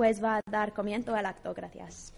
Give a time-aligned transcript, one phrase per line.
[0.00, 1.52] pues va a dar comienzo al acto.
[1.52, 2.14] Gracias.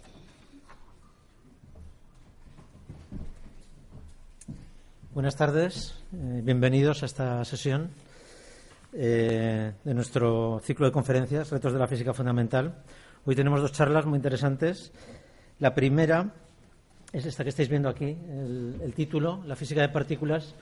[5.12, 7.90] Buenas tardes, eh, bienvenidos a esta sesión
[8.92, 12.84] eh, de nuestro ciclo de conferencias, Retos de la Física Fundamental.
[13.24, 14.92] Hoy tenemos dos charlas muy interesantes.
[15.58, 16.32] La primera
[17.12, 20.54] es esta que estáis viendo aquí, el, título, La física de partículas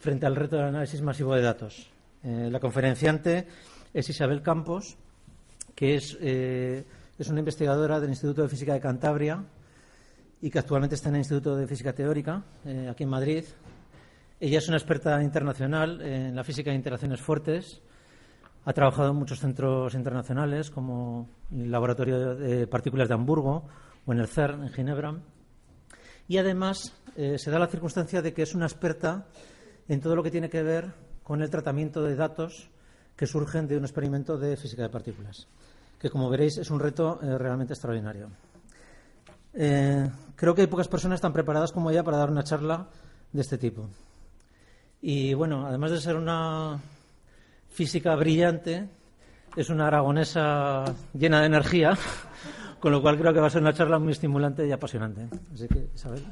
[0.00, 1.88] frente al reto del análisis masivo de datos.
[2.24, 3.46] Eh, la conferenciante
[3.94, 4.98] es Isabel Campos,
[5.78, 9.44] que es, es una investigadora del Instituto de Física de Cantabria
[10.40, 12.42] y que actualmente está en el Instituto de Física Teórica,
[12.90, 13.44] aquí en Madrid,
[14.40, 17.80] ella es una experta internacional en la física de interacciones fuertes.
[18.64, 23.66] Ha trabajado en muchos centros internacionales, como el Laboratorio de Partículas de Hamburgo
[24.06, 25.16] o en el CERN en Ginebra.
[26.28, 29.26] Y además eh, se da la circunstancia de que es una experta
[29.88, 30.92] en todo lo que tiene que ver
[31.24, 32.70] con el tratamiento de datos
[33.16, 35.48] que surgen de un experimento de física de partículas,
[35.98, 38.28] que como veréis es un reto eh, realmente extraordinario.
[39.54, 42.88] Eh, creo que hay pocas personas tan preparadas como ella para dar una charla
[43.32, 43.88] de este tipo.
[45.00, 46.78] Y bueno, además de ser una
[47.68, 48.88] física brillante,
[49.56, 51.96] es una aragonesa llena de energía,
[52.80, 55.28] con lo cual creo que va a ser una charla muy estimulante y apasionante.
[55.52, 56.24] Así que, Isabel.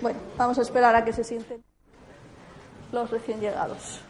[0.00, 1.62] Bueno, vamos a esperar a que se sienten
[2.92, 4.00] los recién llegados.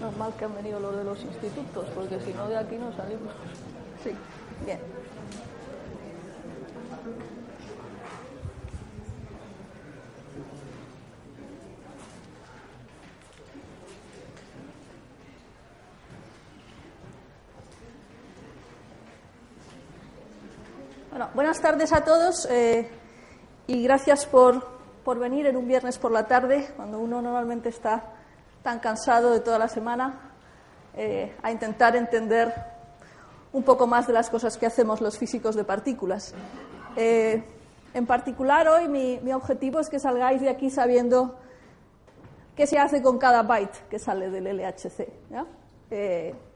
[0.00, 3.32] Normal que han venido los de los institutos, porque si no de aquí no salimos.
[4.04, 4.10] Sí,
[4.64, 4.78] bien.
[21.36, 22.88] Buenas tardes a todos eh,
[23.66, 24.66] y gracias por,
[25.04, 28.04] por venir en un viernes por la tarde, cuando uno normalmente está
[28.62, 30.32] tan cansado de toda la semana,
[30.94, 32.54] eh, a intentar entender
[33.52, 36.32] un poco más de las cosas que hacemos los físicos de partículas.
[36.96, 37.44] Eh,
[37.92, 41.38] en particular, hoy mi, objetivo es que salgáis de aquí sabiendo
[42.56, 45.06] qué se hace con cada byte que sale del LHC.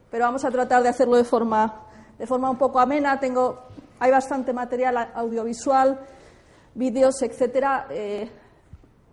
[0.09, 1.83] Pero vamos a tratar de hacerlo de forma,
[2.17, 3.19] de forma un poco amena.
[3.19, 3.67] Tengo,
[4.01, 5.99] hay bastante material audiovisual,
[6.73, 7.87] vídeos, etcétera.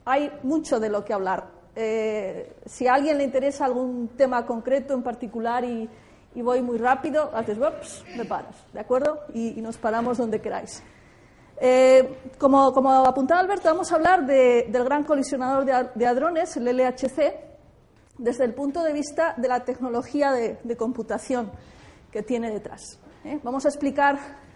[0.07, 1.59] hay mucho de lo que hablar.
[1.77, 5.89] Eh, si a alguien le interesa algún tema concreto en particular y,
[6.35, 9.21] voy muy rápido, haces, ups, me paras, ¿de acuerdo?
[9.33, 10.83] Y, nos paramos donde queráis.
[11.61, 17.35] Eh, como, como, apuntaba Alberto, vamos a hablar del gran colisionador de, hadrones, el LHC,
[18.17, 21.53] desde el punto de vista de la tecnología de, computación
[22.11, 22.99] que tiene detrás.
[23.25, 23.39] ¿eh?
[23.45, 24.48] Vamos a explicar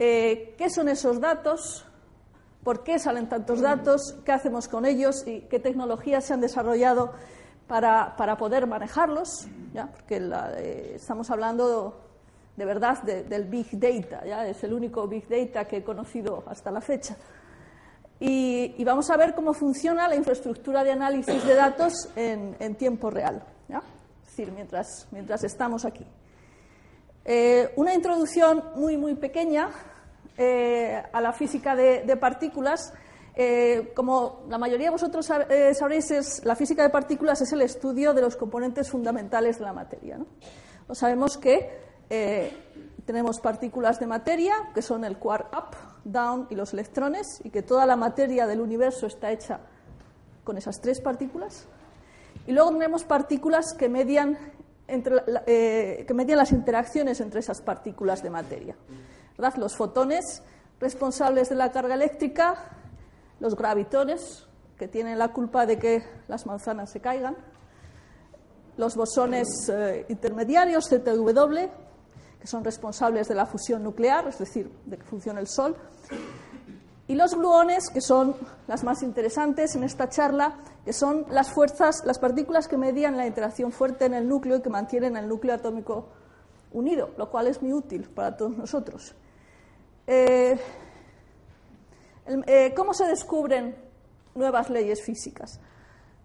[0.00, 1.84] qué son esos datos,
[2.64, 7.12] por qué salen tantos datos, qué hacemos con ellos y qué tecnologías se han desarrollado
[7.66, 9.86] para, poder manejarlos, ¿ya?
[9.86, 10.16] porque
[10.56, 12.00] eh, estamos hablando
[12.56, 14.46] de verdad del Big Data, ¿ya?
[14.46, 17.16] es el único Big Data que he conocido hasta la fecha.
[18.18, 23.42] Y, vamos a ver cómo funciona la infraestructura de análisis de datos en, tiempo real,
[23.68, 23.82] ¿ya?
[24.22, 26.06] es decir, mientras, mientras estamos aquí.
[27.24, 29.68] Eh, una introducción muy, muy pequeña
[30.36, 32.92] eh, a la física de, partículas.
[33.34, 38.12] Eh, como la mayoría de vosotros eh, sabréis, la física de partículas es el estudio
[38.12, 40.18] de los componentes fundamentales de la materia.
[40.18, 40.94] ¿no?
[40.94, 41.90] sabemos que
[43.04, 47.62] tenemos partículas de materia, que son el quark up, down y los electrones, y que
[47.62, 49.60] toda la materia del universo está hecha
[50.42, 51.68] con esas tres partículas.
[52.48, 54.36] Y luego tenemos partículas que median,
[54.88, 55.22] entre,
[56.04, 58.76] que median las interacciones entre esas partículas de materia.
[59.56, 60.42] Los fotones
[60.80, 62.54] responsables de la carga eléctrica,
[63.40, 64.46] los gravitones,
[64.78, 67.36] que tienen la culpa de que las manzanas se caigan,
[68.76, 71.68] los bosones eh, intermediarios, ZW,
[72.40, 75.76] que son responsables de la fusión nuclear, es decir, de que funcione el Sol,
[77.08, 78.36] y los gluones, que son
[78.68, 80.54] las más interesantes en esta charla,
[80.84, 84.62] que son las fuerzas, las partículas que median la interacción fuerte en el núcleo y
[84.62, 86.08] que mantienen el núcleo atómico
[86.72, 89.14] unido, lo cual es muy útil para todos nosotros.
[90.12, 90.58] Eh,
[92.26, 93.76] eh, ¿Cómo se descubren
[94.34, 95.60] nuevas leyes físicas?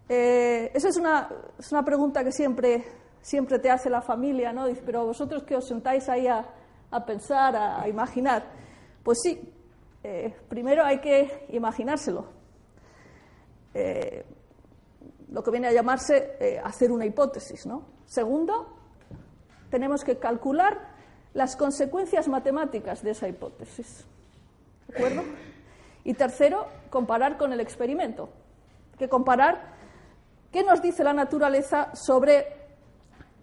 [0.09, 1.29] Eh, esa es una,
[1.59, 2.83] es una, pregunta que siempre,
[3.21, 4.65] siempre te hace la familia, ¿no?
[4.83, 6.47] Pero vosotros que os sentáis ahí a,
[7.05, 8.47] pensar, a, imaginar.
[9.03, 9.53] Pues sí,
[10.49, 12.25] primero hay que imaginárselo.
[15.31, 17.67] lo que viene a llamarse hacer una hipótesis.
[17.67, 17.85] ¿no?
[18.07, 18.79] Segundo,
[19.69, 20.94] tenemos que calcular
[21.35, 24.05] las consecuencias matemáticas de esa hipótesis.
[24.87, 25.23] ¿De acuerdo?
[26.05, 28.29] Y tercero, comparar con el experimento.
[28.97, 29.73] Que comparar
[30.51, 32.47] qué nos dice la naturaleza sobre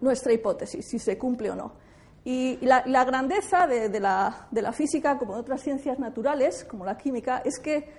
[0.01, 1.73] nuestra hipótesis, si se cumple o no.
[2.25, 6.97] Y la, grandeza de, la, de, la, física, como de otras ciencias naturales, como la
[6.97, 7.93] química, es que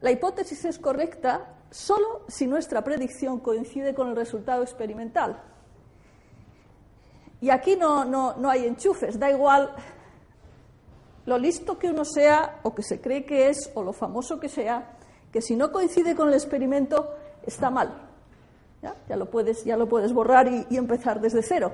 [0.00, 5.40] la hipótesis es correcta solo si nuestra predicción coincide con el resultado experimental.
[7.40, 9.74] Y aquí no, no, no hay enchufes, da igual
[11.26, 14.48] lo listo que uno sea o que se cree que es o lo famoso que
[14.48, 14.98] sea,
[15.32, 18.06] que si no coincide con el experimento está mal.
[18.82, 21.72] Ya, lo, puedes, ya lo puedes borrar y empezar desde cero.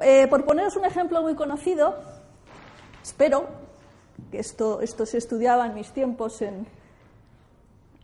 [0.00, 1.96] Eh, por poneros un ejemplo muy conocido,
[3.02, 3.46] espero
[4.30, 6.66] que esto, esto se estudiaba en mis tiempos en,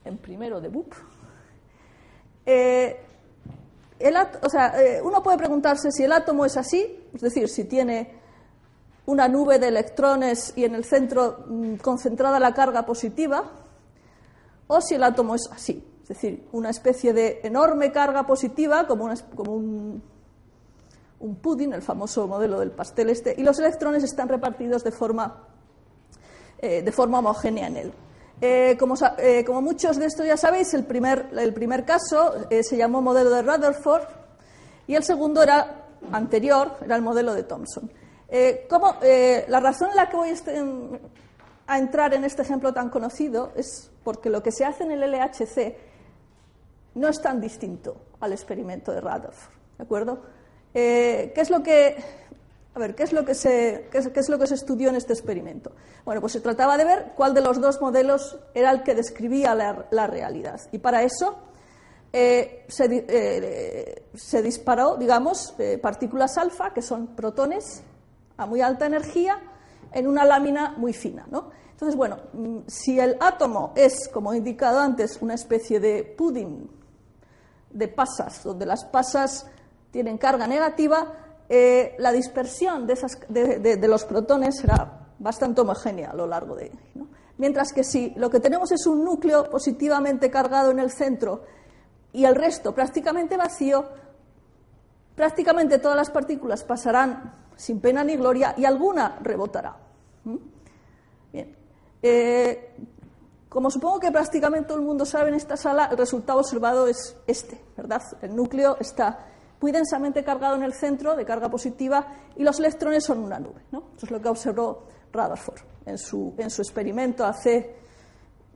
[0.04, 0.92] en primero de BUP.
[2.46, 3.00] Eh,
[4.00, 8.18] eh, uno puede preguntarse si el átomo es así, es decir, si tiene
[9.06, 13.50] una nube de electrones y en el centro mm, concentrada la carga positiva,
[14.66, 19.06] o si el átomo es así, es decir, una especie de enorme carga positiva, como
[19.06, 20.02] un
[21.20, 25.44] un pudding, el famoso modelo del pastel este, y los electrones están repartidos de forma,
[26.58, 27.92] eh, de forma homogénea en él.
[28.40, 32.76] Eh, como, eh, como, muchos de estos ya sabéis, el primer, el primer caso se
[32.76, 34.04] llamó modelo de Rutherford
[34.86, 37.90] y el segundo era anterior, era el modelo de Thomson.
[38.68, 38.94] Como,
[39.48, 40.62] la razón en la que voy este,
[41.66, 45.10] a entrar en este ejemplo tan conocido es porque lo que se hace en el
[45.10, 45.76] LHC
[46.94, 49.52] no es tan distinto al experimento de Rutherford.
[49.76, 50.22] ¿De acuerdo?
[50.74, 51.96] Eh, ¿qué, es lo que,
[52.74, 55.12] a ver, ¿qué, es lo que se, qué es, lo que se estudió en este
[55.12, 55.72] experimento?
[56.04, 59.54] Bueno, pues se trataba de ver cuál de los dos modelos era el que describía
[59.54, 60.60] la, realidad.
[60.70, 61.38] Y para eso
[62.12, 67.82] eh, eh, se, disparó, digamos, partículas alfa, que son protones
[68.36, 69.40] a muy alta energía,
[69.92, 71.26] en una lámina muy fina.
[71.30, 71.50] ¿no?
[71.78, 76.68] Entonces, bueno, mm, si el átomo es, como he indicado antes, una especie de pudding
[77.70, 79.46] de pasas, donde las pasas
[79.90, 86.54] tienen carga negativa, eh, la dispersión de, los protones será bastante homogénea a lo largo
[86.54, 86.70] de.
[87.38, 91.44] Mientras que si lo que tenemos es un núcleo positivamente cargado en el centro
[92.12, 93.86] y el resto prácticamente vacío,
[95.14, 99.76] prácticamente todas las partículas pasarán sin pena ni gloria y alguna rebotará.
[101.32, 101.56] Bien.
[102.02, 102.74] Eh,
[103.48, 107.16] como supongo que prácticamente todo el mundo sabe en esta sala, el resultado observado es
[107.26, 108.02] este, ¿verdad?
[108.20, 109.26] El núcleo está
[109.60, 112.06] muy densamente cargado en el centro, de carga positiva,
[112.36, 113.62] y los electrones son una nube.
[113.70, 117.76] Eso es lo que observó Rutherford en su, en su experimento hace,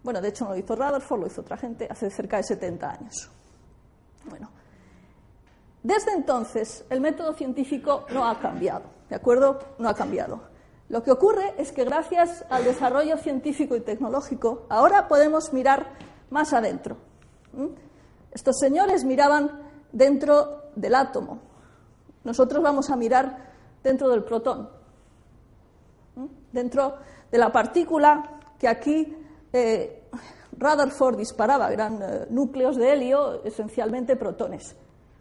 [0.03, 2.91] bueno, de hecho no lo hizo Rutherford, lo hizo otra gente, hace cerca de 70
[2.91, 3.31] años.
[4.29, 4.51] Bueno,
[5.83, 9.59] desde entonces el método científico no ha cambiado, ¿de acuerdo?
[9.79, 10.53] No ha cambiado.
[10.89, 15.95] Lo que ocurre es que gracias al desarrollo científico y tecnológico, ahora podemos mirar
[16.31, 16.99] más adentro.
[18.31, 21.41] Estos señores miraban dentro del átomo.
[22.25, 23.53] Nosotros vamos a mirar
[23.83, 24.69] dentro del protón,
[26.53, 26.95] dentro
[27.31, 29.17] de la partícula que aquí
[29.53, 30.05] eh,
[30.57, 34.77] Rutherford disparaba, eran eh, núcleos de helio, esencialmente protones.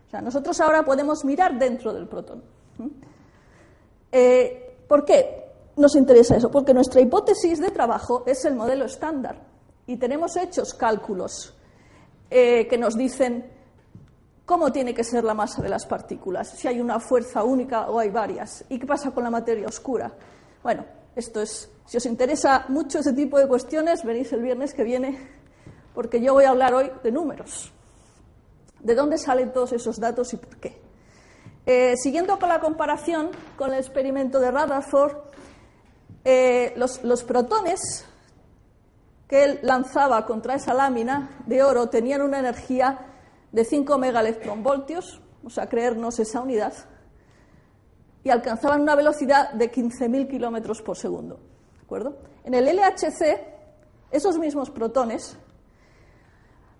[0.07, 2.43] O sea, nosotros ahora podemos mirar dentro del protón.
[4.11, 5.45] Eh, ¿Por qué
[5.77, 6.51] nos interesa eso?
[6.51, 9.41] Porque nuestra hipótesis de trabajo es el modelo estándar
[9.87, 11.57] y tenemos hechos cálculos
[12.29, 13.45] que nos dicen
[14.51, 16.49] ¿Cómo tiene que ser la masa de las partículas?
[16.49, 18.65] Si hay una fuerza única o hay varias.
[18.67, 20.11] ¿Y qué pasa con la materia oscura?
[20.61, 20.83] Bueno,
[21.15, 25.17] esto es, si os interesa mucho ese tipo de cuestiones, venís el viernes que viene,
[25.95, 27.71] porque yo voy a hablar hoy de números.
[28.81, 30.81] ¿De dónde salen todos esos datos y por qué?
[31.65, 35.15] Eh, siguiendo con la comparación con el experimento de Rutherford,
[36.25, 38.05] eh, los, los protones
[39.29, 43.10] que él lanzaba contra esa lámina de oro tenían una energía
[43.51, 46.73] de 5 megaelectronvoltios, o sea, creernos esa unidad,
[48.23, 51.39] y alcanzaban una velocidad de 15.000 kilómetros por segundo.
[51.75, 52.17] ¿De acuerdo?
[52.43, 53.39] En el LHC,
[54.11, 55.37] esos mismos protones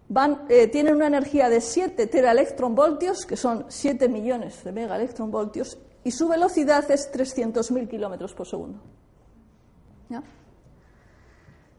[0.07, 6.11] van, eh, tienen una energía de 7 teraelectronvoltios, que son 7 millones de megaelectronvoltios, y
[6.11, 8.79] su velocidad es 300.000 kilómetros por segundo.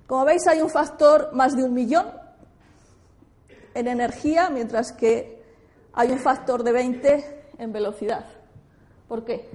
[0.06, 2.06] Como veis, hay un factor más de un millón
[3.74, 5.42] en energía, mientras que
[5.92, 8.24] hay un factor de 20 en velocidad.
[9.08, 9.48] ¿Por qué?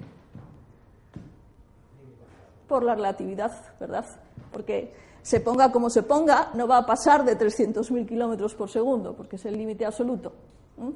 [2.68, 4.06] Por la relatividad, ¿verdad?
[4.52, 9.14] Porque se ponga como se ponga, no va a pasar de 300.000 kilómetros por segundo,
[9.16, 10.34] porque es el límite absoluto.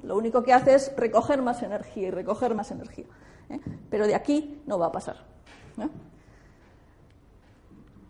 [0.04, 3.06] Lo único que hace es recoger más energía y recoger más energía.
[3.50, 3.60] ¿eh?
[3.90, 5.18] Pero de aquí no va a pasar.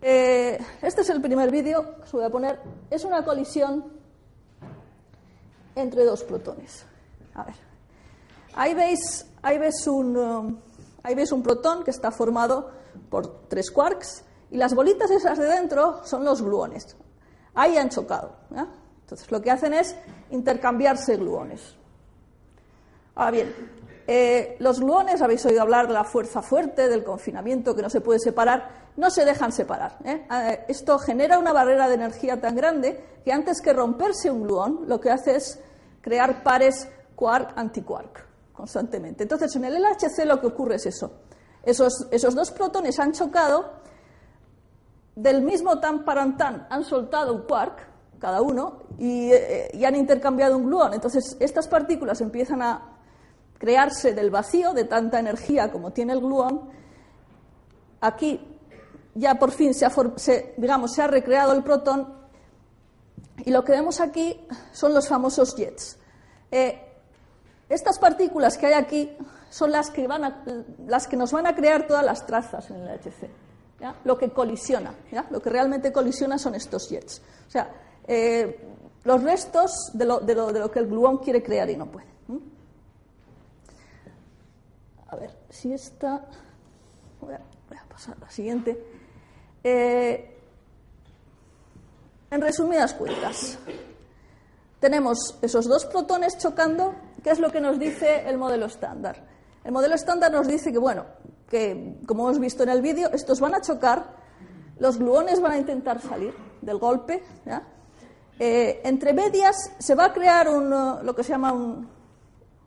[0.02, 2.60] Eh, este es el primer vídeo que os voy a poner.
[2.90, 3.84] Es una colisión
[5.74, 6.84] entre dos protones.
[8.54, 10.56] Ahí veis, ahí ves un, um,
[11.02, 12.70] ahí veis un protón que está formado
[13.08, 16.96] por tres quarks y las bolitas esas de dentro son los gluones.
[17.54, 18.36] Ahí han chocado.
[19.00, 19.96] Entonces lo que hacen es
[20.30, 21.74] intercambiarse gluones.
[23.14, 23.54] Ahora bien,
[24.06, 28.00] eh, los gluones, habéis oído hablar de la fuerza fuerte, del confinamiento que no se
[28.00, 29.98] puede separar, no se dejan separar.
[30.04, 30.26] ¿eh?
[30.30, 34.84] Eh, esto genera una barrera de energía tan grande que antes que romperse un gluón,
[34.86, 35.60] lo que hace es
[36.00, 39.22] crear pares quark-antiquark constantemente.
[39.22, 41.12] Entonces, en el LHC lo que ocurre es eso.
[41.62, 43.80] Esos, esos dos protones han chocado,
[45.14, 49.30] del mismo tan para tan han soltado un quark, cada uno, y,
[49.72, 50.94] y han intercambiado un gluón.
[50.94, 52.91] Entonces, estas partículas empiezan a
[53.62, 56.62] crearse del vacío de tanta energía como tiene el gluón.
[58.00, 58.40] Aquí
[59.14, 59.92] ya por fin se ha,
[60.56, 62.12] digamos, se ha recreado el protón
[63.44, 65.96] y lo que vemos aquí son los famosos jets.
[66.50, 66.76] Eh,
[67.68, 69.16] estas partículas que hay aquí
[69.48, 70.44] son las que, van a,
[70.88, 73.30] las que nos van a crear todas las trazas en el LHC.
[74.02, 74.92] Lo que colisiona,
[75.30, 77.22] lo que realmente colisiona son estos jets.
[77.46, 77.70] O sea,
[78.08, 78.58] eh,
[79.04, 81.86] los restos de lo, de, lo, de lo, que el gluón quiere crear y no
[81.86, 82.12] puede.
[85.12, 86.24] A ver, si esta.
[87.20, 88.82] Voy a, pasar a la siguiente.
[89.62, 90.38] Eh,
[92.30, 93.58] en resumidas cuentas,
[94.80, 96.94] tenemos esos dos protones chocando.
[97.22, 99.22] ¿Qué es lo que nos dice el modelo estándar?
[99.62, 101.04] El modelo estándar nos dice que, bueno,
[101.46, 104.16] que como hemos visto en el vídeo, estos van a chocar,
[104.78, 107.22] los gluones van a intentar salir del golpe.
[108.38, 110.70] Eh, entre medias se va a crear un,
[111.04, 112.01] lo que se llama un,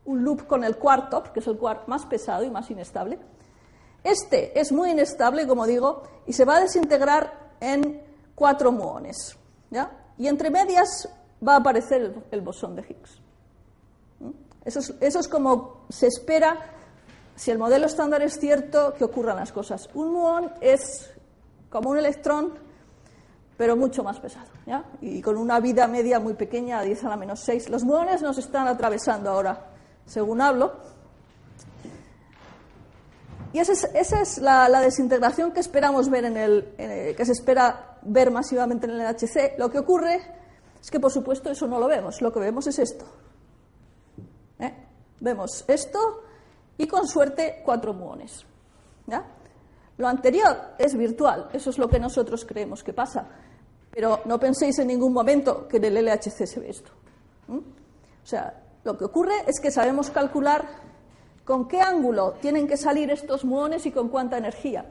[0.06, 3.18] un loop con el quark top, que es el más pesado y más inestable.
[4.02, 8.02] Este es muy inestable, como digo, y se va a desintegrar en
[8.34, 9.36] cuatro muones.
[9.70, 9.90] ¿ya?
[10.16, 11.08] Y entre medias
[11.46, 13.20] va a aparecer el, bosón de Higgs.
[14.20, 14.30] ¿Mm?
[14.64, 16.56] Eso es, eso es, como se espera,
[17.34, 19.88] si el modelo estándar es cierto, que ocurran las cosas.
[19.94, 21.10] Un muón es
[21.68, 22.54] como un electrón,
[23.56, 24.84] pero mucho más pesado, ¿ya?
[25.00, 27.70] y con una vida media muy pequeña, a 10 a la menos 6.
[27.70, 29.75] Los muones nos están atravesando ahora
[30.06, 30.72] según hablo.
[33.52, 38.86] Y esa es, la, desintegración que esperamos ver en el, que se espera ver masivamente
[38.86, 39.58] en el NHC.
[39.58, 40.20] Lo que ocurre
[40.80, 42.20] es que, por supuesto, eso no lo vemos.
[42.20, 43.06] Lo que vemos es esto.
[44.58, 44.74] ¿Eh?
[45.20, 46.22] Vemos esto
[46.76, 48.44] y, con suerte, cuatro muones.
[49.96, 51.48] Lo anterior es virtual.
[51.52, 53.26] Eso es lo que nosotros creemos que pasa.
[53.90, 56.90] Pero no penséis en ningún momento que en el LHC se ve esto.
[57.48, 60.64] O sea, lo que ocurre es que sabemos calcular
[61.44, 64.86] con qué ángulo tienen que salir estos muones y con cuánta energía.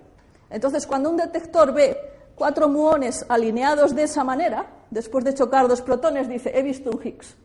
[0.50, 1.98] Entonces, cuando un detector ve
[2.36, 7.02] cuatro muones alineados de esa manera, después de chocar dos protones, dice, he visto un
[7.02, 7.38] Higgs.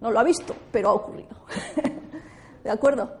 [0.00, 1.36] No lo ha visto, pero ha ocurrido.
[2.64, 3.12] ¿De acuerdo?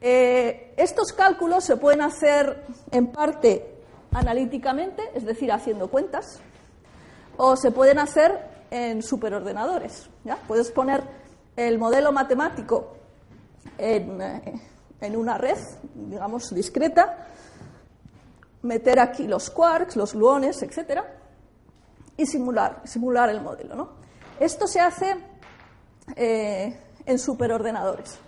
[0.00, 6.40] Eh, estos cálculos se pueden hacer en parte analíticamente, es decir, haciendo cuentas,
[7.36, 10.08] o se pueden hacer en superordenadores.
[10.24, 10.36] ¿ya?
[10.48, 11.02] Puedes poner
[11.56, 12.96] el modelo matemático
[13.78, 14.60] en, eh,
[15.00, 15.58] en, una red,
[15.94, 17.28] digamos, discreta,
[18.62, 21.04] meter aquí los quarks, los gluones, etcétera,
[22.16, 23.74] y simular, simular el modelo.
[23.74, 23.88] ¿no?
[24.40, 25.16] Esto se hace
[26.14, 28.18] eh, en superordenadores.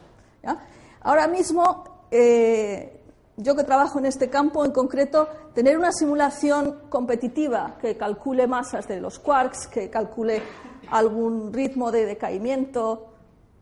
[1.00, 2.97] Ahora mismo, eh,
[3.38, 8.88] yo que trabajo en este campo en concreto, tener una simulación competitiva que calcule masas
[8.88, 10.42] de los quarks, que calcule
[10.90, 13.12] algún ritmo de decaimiento,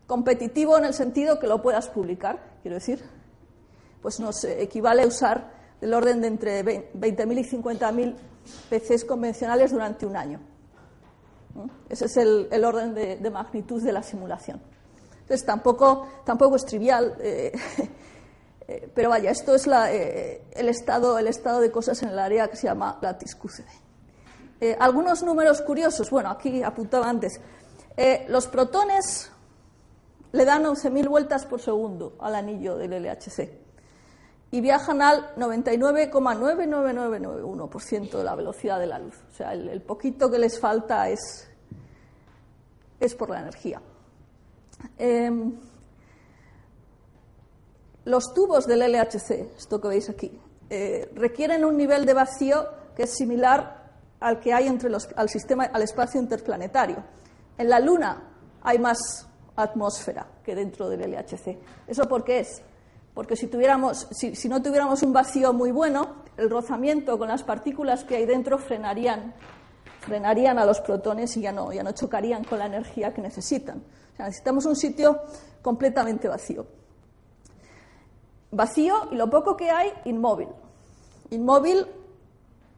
[0.07, 3.05] competitivo en el sentido que lo puedas publicar, quiero decir,
[4.01, 8.15] pues nos equivale a usar del orden de entre 20.000 y 50.000
[8.71, 10.41] PCs convencionales durante un año.
[11.91, 14.59] Ese es el, orden de, magnitud de la simulación.
[15.21, 17.17] Entonces, tampoco, tampoco es trivial.
[17.21, 17.53] Eh,
[18.69, 22.49] eh, pero vaya, esto es eh, el, estado, el estado de cosas en el área
[22.49, 23.63] que se llama lattice QCD.
[24.61, 27.41] Eh, algunos números curiosos, bueno, aquí apuntaba antes.
[28.29, 29.31] los protones
[30.33, 33.49] le dan 11.000 vueltas por segundo al anillo del LHC
[34.51, 39.15] y viajan al 99,99991% de la velocidad de la luz.
[39.31, 41.49] O sea, el, el poquito que les falta es,
[42.99, 43.81] es por la energía.
[48.07, 50.31] Los tubos del LHC, esto que veis aquí,
[50.71, 55.29] eh, requieren un nivel de vacío que es similar al que hay entre los, al,
[55.29, 57.03] sistema, al espacio interplanetario.
[57.59, 58.23] En la Luna
[58.63, 61.59] hay más atmósfera que dentro del LHC.
[61.89, 62.63] ¿Eso por qué es?
[63.13, 68.05] Porque si, tuviéramos, si, no tuviéramos un vacío muy bueno, el rozamiento con las partículas
[68.05, 69.35] que hay dentro frenarían,
[69.99, 73.83] frenarían a los protones y ya no, ya no chocarían con la energía que necesitan.
[74.17, 75.23] necesitamos un sitio
[75.61, 76.86] completamente vacío.
[78.57, 80.49] Vacío y lo poco que hay, inmóvil.
[81.31, 81.87] Inmóvil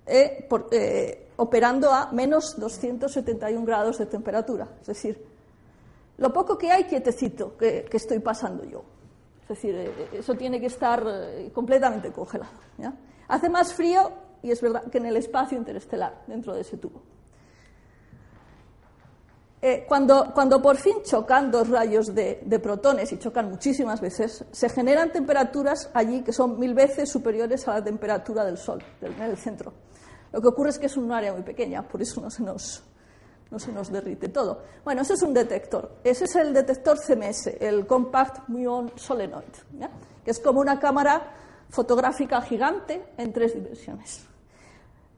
[0.06, 4.68] eh, eh, operando a menos 271 grados de temperatura.
[4.80, 5.25] Es decir,
[6.16, 8.82] lo poco que hay quietecito que, estoy pasando yo.
[9.42, 11.04] Es decir, eh, eso tiene que estar
[11.52, 12.50] completamente congelado.
[13.28, 14.11] Hace más frío,
[14.42, 17.02] y es verdad, que en el espacio interestelar, dentro de ese tubo.
[19.60, 24.68] Eh, cuando, cuando, por fin chocan dos rayos de, protones, y chocan muchísimas veces, se
[24.68, 29.36] generan temperaturas allí que son mil veces superiores a la temperatura del Sol, en el
[29.36, 29.72] centro.
[30.32, 32.84] Lo que ocurre es que es un área muy pequeña, por eso no se nos,
[33.50, 34.62] no se nos derrite todo.
[34.84, 35.96] Bueno, ese es un detector.
[36.04, 39.44] Ese es el detector CMS, el Compact Muon Solenoid,
[40.24, 41.32] que es como una cámara
[41.68, 44.24] fotográfica gigante en tres dimensiones.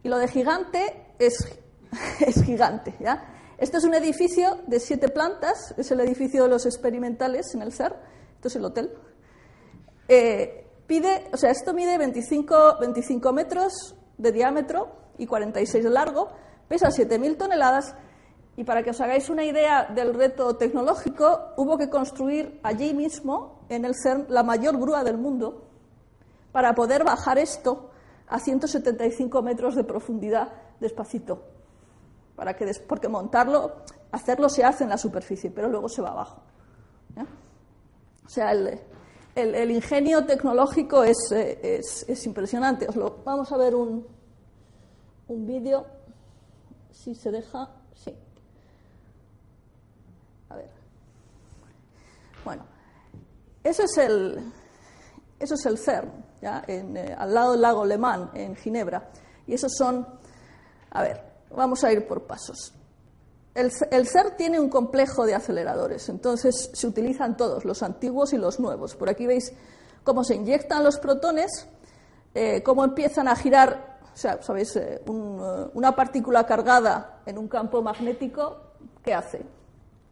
[0.03, 1.47] Y lo de gigante es,
[2.21, 3.37] es gigante, ¿ya?
[3.61, 7.75] Este es un edificio de siete plantas, es el edificio de los experimentales en el
[7.75, 7.95] CER,
[8.37, 8.91] esto es el hotel.
[10.09, 14.89] Eh, pide, o sea, esto mide 25, 25 metros de diámetro
[15.19, 16.31] y 46 de largo,
[16.69, 17.95] pesa 7.000 toneladas
[18.57, 23.67] y para que os hagáis una idea del reto tecnológico, hubo que construir allí mismo,
[23.69, 25.69] en el CERN, la mayor grúa del mundo
[26.51, 27.91] para poder bajar esto
[28.27, 30.51] a 175 metros de profundidad
[30.81, 31.50] despacito
[32.41, 33.83] para que porque montarlo,
[34.13, 36.41] hacerlo se hace en la superficie, pero luego se va abajo.
[38.25, 41.83] O sea, el, ingenio tecnológico es, eh,
[42.25, 42.87] impresionante.
[43.27, 44.07] vamos a ver un,
[45.29, 45.85] un vídeo,
[46.91, 48.17] si se deja, sí.
[50.49, 50.71] A ver.
[52.43, 52.65] Bueno,
[53.63, 54.51] eso es el,
[55.39, 56.65] eso es el CERN, ¿ya?
[56.67, 59.11] Eh, al lado del lago Le Mans, en Ginebra.
[59.47, 60.07] Y esos son,
[60.93, 62.75] a ver, Vamos a ir por pasos.
[63.55, 68.61] El, CER tiene un complejo de aceleradores, entonces se utilizan todos, los antiguos y los
[68.61, 68.95] nuevos.
[68.95, 69.53] Por aquí veis
[70.05, 71.67] cómo se inyectan los protones,
[72.33, 77.49] eh, cómo empiezan a girar, o sea, sabéis, eh, eh, una partícula cargada en un
[77.49, 78.57] campo magnético,
[79.03, 79.45] ¿qué hace?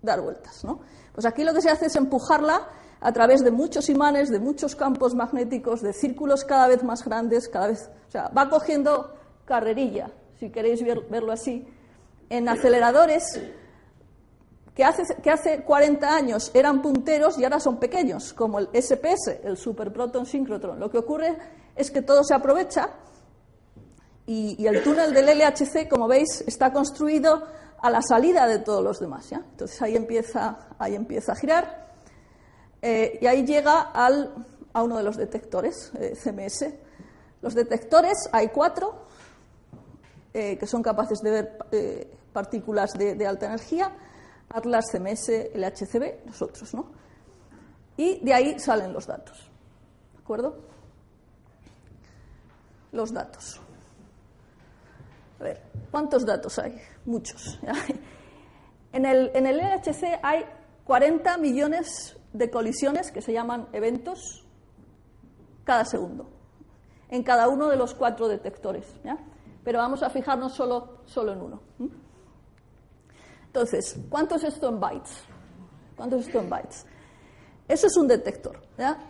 [0.03, 0.81] Dar vueltas, ¿no?
[1.15, 2.69] Pues aquí lo que se hace es empujarla
[3.01, 7.49] a través de muchos imanes, de muchos campos magnéticos, de círculos cada vez más grandes,
[7.49, 11.67] cada vez, o sea, va cogiendo carrerilla, si queréis verlo así,
[12.31, 13.41] en aceleradores
[14.75, 19.41] que hace, que hace 40 años eran punteros y ahora son pequeños, como el SPS,
[19.43, 20.79] el Super Proton Synchrotron.
[20.79, 21.37] Lo que ocurre
[21.75, 22.91] es que todo se aprovecha
[24.27, 27.47] y, el túnel del LHC, como veis, está construido
[27.81, 29.31] a la salida de todos los demás.
[29.31, 29.39] ¿ya?
[29.39, 31.89] Entonces ahí empieza, ahí empieza a girar
[32.83, 34.35] eh, y ahí llega al,
[34.75, 36.67] a uno de los detectores, eh, CMS.
[37.41, 39.08] Los detectores, hay cuatro,
[40.35, 43.93] eh, que son capaces de ver eh, partículas de, alta energía,
[44.51, 46.91] Atlas, CMS, LHCb, nosotros, ¿no?
[47.97, 49.51] Y de ahí salen los datos.
[50.15, 50.57] ¿De acuerdo?
[52.93, 53.61] Los datos.
[55.41, 56.81] A ver, ¿cuántos datos hay?
[57.05, 57.59] Muchos.
[58.91, 60.47] En el, en el LHC hay
[60.85, 64.47] 40 millones de colisiones que se llaman eventos
[65.65, 66.31] cada segundo,
[67.11, 68.87] en cada uno de los cuatro detectores.
[69.05, 69.19] ¿ya?
[69.69, 71.61] Pero vamos a fijarnos solo, solo en uno.
[73.49, 75.25] Entonces, ¿cuánto es esto en bytes?
[75.95, 76.87] ¿Cuánto es esto en bytes?
[77.69, 78.63] Eso es un detector.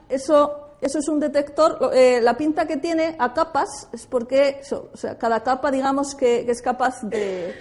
[0.09, 1.93] Eso, eso es un detector.
[1.95, 4.61] Eh, la pinta que tiene a capas es porque
[5.21, 7.55] cada capa, digamos, que, es capaz de,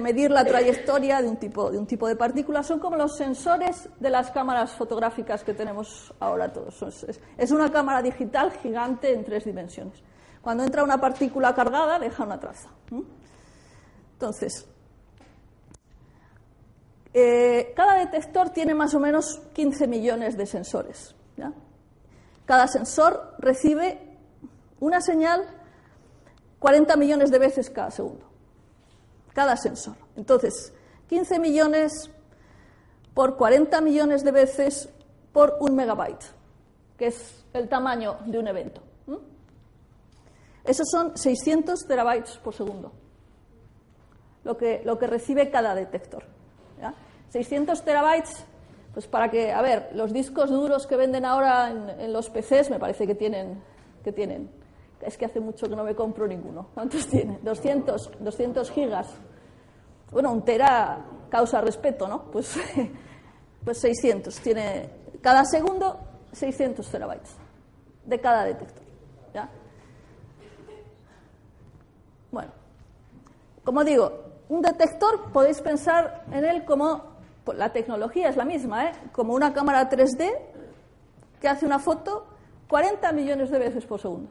[0.00, 2.62] medir la trayectoria de un, tipo, de un tipo de partícula.
[2.62, 7.04] Son como los sensores de las cámaras fotográficas que tenemos ahora todos.
[7.36, 10.02] es una cámara digital gigante en tres dimensiones.
[10.42, 12.70] Cuando entra una partícula cargada, deja una traza.
[14.12, 14.66] Entonces,
[17.12, 21.14] eh, cada detector tiene más o menos 15 millones de sensores.
[22.46, 24.18] Cada sensor recibe
[24.80, 25.46] una señal
[26.58, 28.26] 40 millones de veces cada segundo.
[29.32, 29.94] Cada sensor.
[30.16, 30.72] Entonces,
[31.08, 32.10] 15 millones
[33.14, 34.88] por 40 millones de veces
[35.32, 36.24] por un megabyte,
[36.96, 38.82] que es el tamaño de un evento.
[40.64, 42.92] Esos son 600 terabytes por segundo,
[44.44, 46.24] lo que, lo que recibe cada detector.
[47.30, 48.44] 600 terabytes,
[48.92, 52.78] pues para que, a ver, los discos duros que venden ahora en, los PCs me
[52.80, 53.62] parece que tienen,
[54.02, 54.50] que tienen,
[55.00, 56.68] es que hace mucho que no me compro ninguno.
[56.74, 57.38] ¿Cuántos tiene?
[57.42, 59.14] 200, 200 gigas.
[60.10, 62.24] Bueno, un tera causa respeto, ¿no?
[62.32, 62.58] Pues
[63.64, 64.34] Pues 600.
[64.40, 66.00] Tiene cada segundo
[66.32, 67.36] 600 terabytes
[68.04, 68.84] de cada detector.
[69.34, 69.50] ¿ya?
[72.30, 72.52] Bueno,
[73.64, 77.04] como digo, un detector podéis pensar en él como,
[77.44, 78.92] pues, la tecnología es la misma, ¿eh?
[79.12, 80.30] como una cámara 3D
[81.40, 82.26] que hace una foto
[82.68, 84.28] 40 millones de veces por segundo.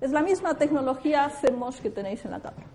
[0.00, 2.66] Es la misma tecnología CMOS que tenéis en la cámara.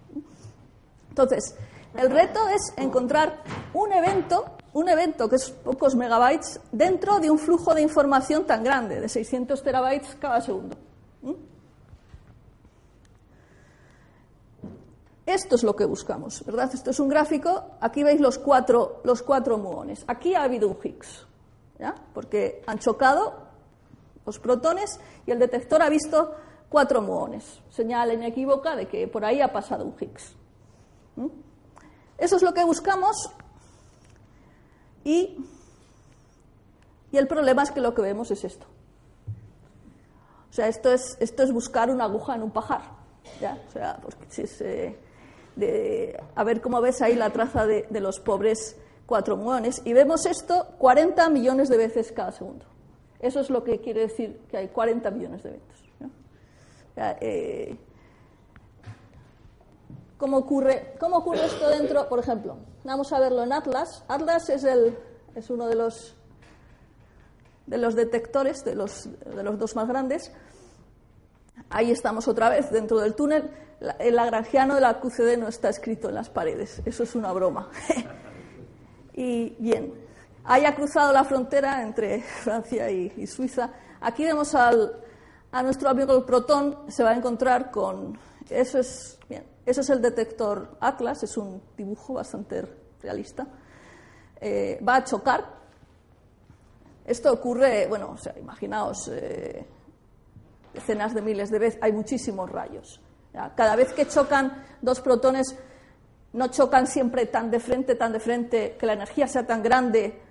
[1.09, 1.55] Entonces,
[1.97, 3.41] el reto es encontrar
[3.73, 8.63] un evento, un evento que es pocos megabytes, dentro de un flujo de información tan
[8.63, 10.75] grande, de 600 terabytes cada segundo.
[15.25, 16.69] Esto es lo que buscamos, ¿verdad?
[16.73, 17.71] Esto es un gráfico.
[17.81, 20.03] Aquí veis los cuatro, los cuatro muones.
[20.07, 21.25] Aquí ha habido un Higgs,
[21.79, 21.95] ¿ya?
[22.13, 23.33] Porque han chocado
[24.25, 26.35] los protones y el detector ha visto
[26.69, 27.61] cuatro muones.
[27.69, 30.35] Señal inequívoca de que por ahí ha pasado un Higgs.
[32.17, 33.31] Eso es lo que buscamos
[35.03, 35.37] y,
[37.11, 38.67] y el problema es que lo que vemos es esto.
[40.49, 42.81] O sea, esto es, esto es buscar una aguja en un pajar.
[43.41, 43.57] ¿ya?
[43.67, 44.97] O sea, pues, es, eh,
[45.55, 49.81] de, a ver cómo ves ahí la traza de, los pobres cuatro muones.
[49.85, 52.65] Y vemos esto 40 millones de veces cada segundo.
[53.19, 55.83] Eso es lo que quiere decir que hay 40 millones de eventos.
[57.21, 57.77] eh,
[60.17, 62.07] ¿Cómo ocurre, ¿Cómo ocurre esto dentro?
[62.07, 64.03] Por ejemplo, vamos a verlo en Atlas.
[64.07, 64.97] Atlas es, el,
[65.35, 66.15] es uno de los,
[67.67, 70.31] de los detectores, de los, de los dos más grandes.
[71.69, 73.49] Ahí estamos otra vez dentro del túnel.
[73.99, 76.81] El lagrangiano de la QCD no está escrito en las paredes.
[76.85, 77.69] Eso es una broma.
[79.13, 79.93] y bien,
[80.45, 83.71] haya cruzado la frontera entre Francia y, Suiza.
[84.01, 84.93] Aquí vemos al,
[85.51, 86.77] a nuestro amigo el protón.
[86.87, 88.17] Se va a encontrar con.
[88.49, 89.19] Eso es.
[89.27, 91.23] Bien, eso es el detector Atlas.
[91.23, 92.63] Es un dibujo bastante
[93.01, 93.47] realista.
[94.39, 95.55] Eh, va a chocar.
[97.05, 99.09] Esto ocurre, bueno, o sea, imaginaos.
[99.09, 99.65] Eh,
[100.75, 103.01] decenas de miles de veces, hay muchísimos rayos.
[103.55, 105.57] Cada vez que chocan dos protones,
[106.33, 110.21] no chocan siempre tan de frente, tan de frente, que la energía sea tan grande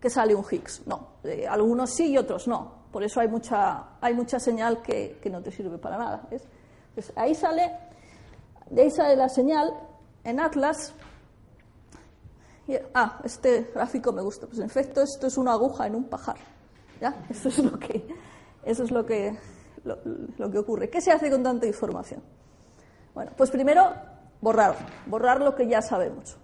[0.00, 0.86] que sale un Higgs.
[0.86, 2.84] No, eh, algunos sí y otros no.
[2.92, 6.28] Por eso hay mucha, hay mucha señal que, que no te sirve para nada.
[6.30, 6.44] ¿ves?
[6.94, 7.72] Pues ahí sale,
[8.70, 9.72] de ahí sale la señal
[10.22, 10.92] en Atlas.
[12.94, 14.46] Ah, este gráfico me gusta.
[14.46, 16.36] Pues en efecto, esto es una aguja en un pajar.
[17.00, 17.14] ¿ya?
[17.28, 18.06] Esto es lo que,
[18.64, 19.36] eso es lo que,
[19.84, 20.90] lo, que ocurre.
[20.90, 22.22] ¿Qué se hace con tanta información?
[23.14, 23.92] Bueno, pues primero
[24.40, 24.74] borrar,
[25.06, 26.36] borrar lo que ya sabemos.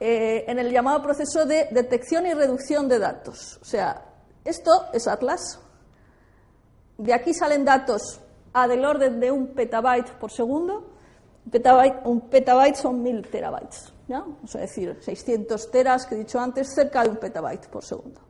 [0.00, 3.58] Eh, en el llamado proceso de detección y reducción de datos.
[3.60, 4.04] O sea,
[4.44, 5.60] esto es Atlas.
[6.96, 8.20] De aquí salen datos
[8.52, 10.92] a del orden de un petabyte por segundo.
[12.04, 13.92] Un petabyte son mil terabytes.
[14.06, 14.20] ¿ya?
[14.20, 18.27] O es decir, 600 teras que he dicho antes, cerca de un petabyte por segundo.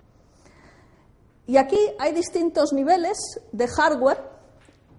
[1.48, 4.18] Y aquí hay distintos niveles de hardware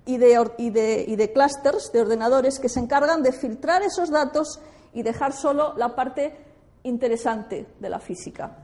[0.07, 4.59] y de, clusters de ordenadores que se encargan de filtrar esos datos
[4.91, 6.35] y dejar solo la parte
[6.81, 8.57] interesante de la física.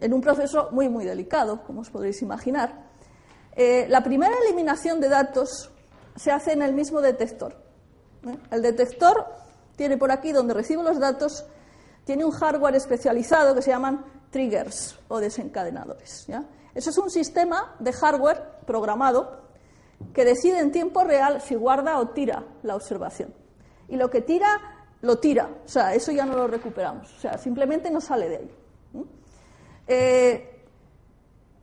[0.00, 2.86] En un proceso muy, muy delicado, como os podréis imaginar.
[3.56, 5.72] Eh, la primera eliminación de datos
[6.14, 7.56] se hace en el mismo detector.
[8.28, 8.38] ¿eh?
[8.52, 9.26] El detector
[9.74, 11.44] tiene por aquí, donde recibe los datos,
[12.04, 16.26] tiene un hardware especializado que se llaman triggers o desencadenadores.
[16.74, 19.46] Eso es un sistema de hardware programado
[20.12, 23.32] que decide en tiempo real si guarda o tira la observación.
[23.88, 24.46] Y lo que tira,
[25.02, 25.48] lo tira.
[25.64, 27.12] O sea, eso ya no lo recuperamos.
[27.16, 28.50] O sea, simplemente no sale de ahí.
[29.88, 30.52] Eh,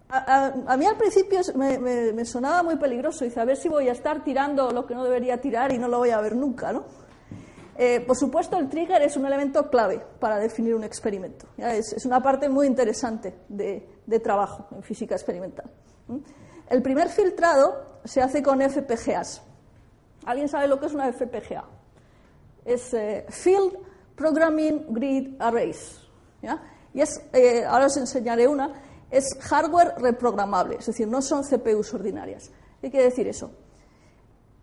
[0.10, 3.26] a, mí al principio me, me, me, sonaba muy peligroso.
[3.26, 5.88] Dice, a ver si voy a estar tirando lo que no debería tirar y no
[5.88, 6.86] lo voy a ver nunca, ¿no?
[7.75, 11.47] Eh, por supuesto, el trigger es un elemento clave para definir un experimento.
[11.57, 15.69] Es, una parte muy interesante de, de, trabajo en física experimental.
[16.69, 19.41] El primer filtrado se hace con FPGAs.
[20.25, 21.65] ¿Alguien sabe lo que es una FPGA?
[22.63, 23.77] Es eh, Field
[24.15, 25.99] Programming Grid Arrays.
[26.41, 26.62] ¿ya?
[26.93, 28.71] Y es, eh, ahora os enseñaré una,
[29.09, 32.51] es hardware reprogramable, es decir, no son CPUs ordinarias.
[32.81, 33.51] ¿Qué quiere decir eso?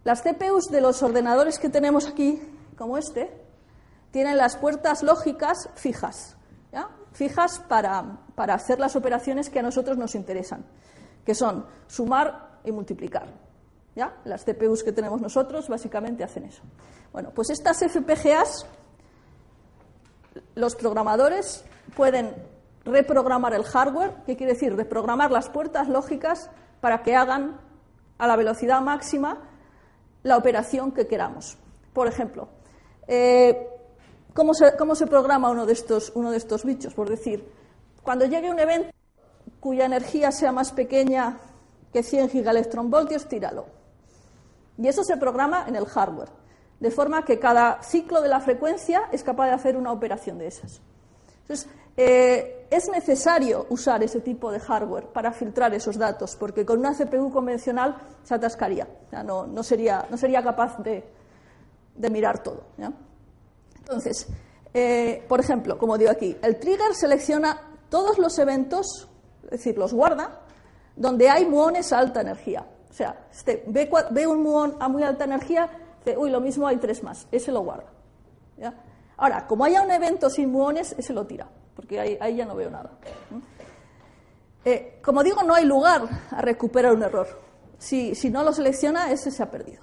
[0.04, 2.40] Las CPUs de los ordenadores que tenemos aquí
[2.80, 3.30] como este,
[4.10, 6.38] tienen las puertas lógicas fijas,
[7.12, 10.64] fijas para, para, hacer las operaciones que a nosotros nos interesan,
[11.22, 13.26] que son sumar y multiplicar.
[14.24, 16.62] Las CPUs que tenemos nosotros básicamente hacen eso.
[17.12, 18.64] Bueno, pues estas FPGAs,
[20.54, 21.62] los programadores
[21.94, 22.34] pueden
[22.86, 24.74] reprogramar el hardware, ¿qué quiere decir?
[24.74, 26.48] Reprogramar las puertas lógicas
[26.80, 27.60] para que hagan
[28.16, 29.42] a la velocidad máxima
[30.22, 31.58] la operación que queramos.
[31.92, 32.48] Por ejemplo,
[33.10, 33.68] eh,
[34.34, 36.94] ¿cómo se, programa uno de, estos, uno de estos bichos?
[36.94, 37.44] Por decir,
[38.02, 38.90] cuando llegue un evento
[39.58, 41.38] cuya energía sea más pequeña
[41.92, 43.66] que 100 gigaelectronvoltios, tíralo.
[44.78, 46.30] Y eso se programa en el hardware,
[46.78, 50.46] de forma que cada ciclo de la frecuencia es capaz de hacer una operación de
[50.46, 50.80] esas.
[51.42, 56.78] Entonces, eh, es necesario usar ese tipo de hardware para filtrar esos datos, porque con
[56.78, 58.86] una CPU convencional se atascaría,
[59.24, 60.06] no, sería,
[60.44, 61.04] capaz de,
[61.96, 62.64] mirar todo.
[63.78, 64.28] Entonces,
[64.72, 69.08] eh, por ejemplo, como digo aquí, el trigger selecciona todos los eventos,
[69.44, 70.40] es decir, los guarda,
[70.96, 72.66] donde hay muones a alta energía.
[72.88, 75.70] O sea, este, ve, un muón a muy alta energía,
[76.04, 77.90] dice, uy, lo mismo hay tres más, ese lo guarda.
[79.16, 81.46] Ahora, como haya un evento sin muones, ese lo tira
[81.80, 82.90] porque ahí, ya no veo nada.
[84.66, 87.26] Eh, como digo, no hay lugar a recuperar un error.
[87.78, 89.82] Si, no lo selecciona, ese se ha perdido.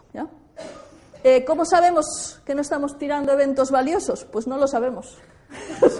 [1.30, 4.24] Eh, ¿Cómo sabemos que no estamos tirando eventos valiosos?
[4.24, 5.18] Pues no lo sabemos.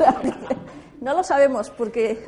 [1.02, 2.24] no lo sabemos porque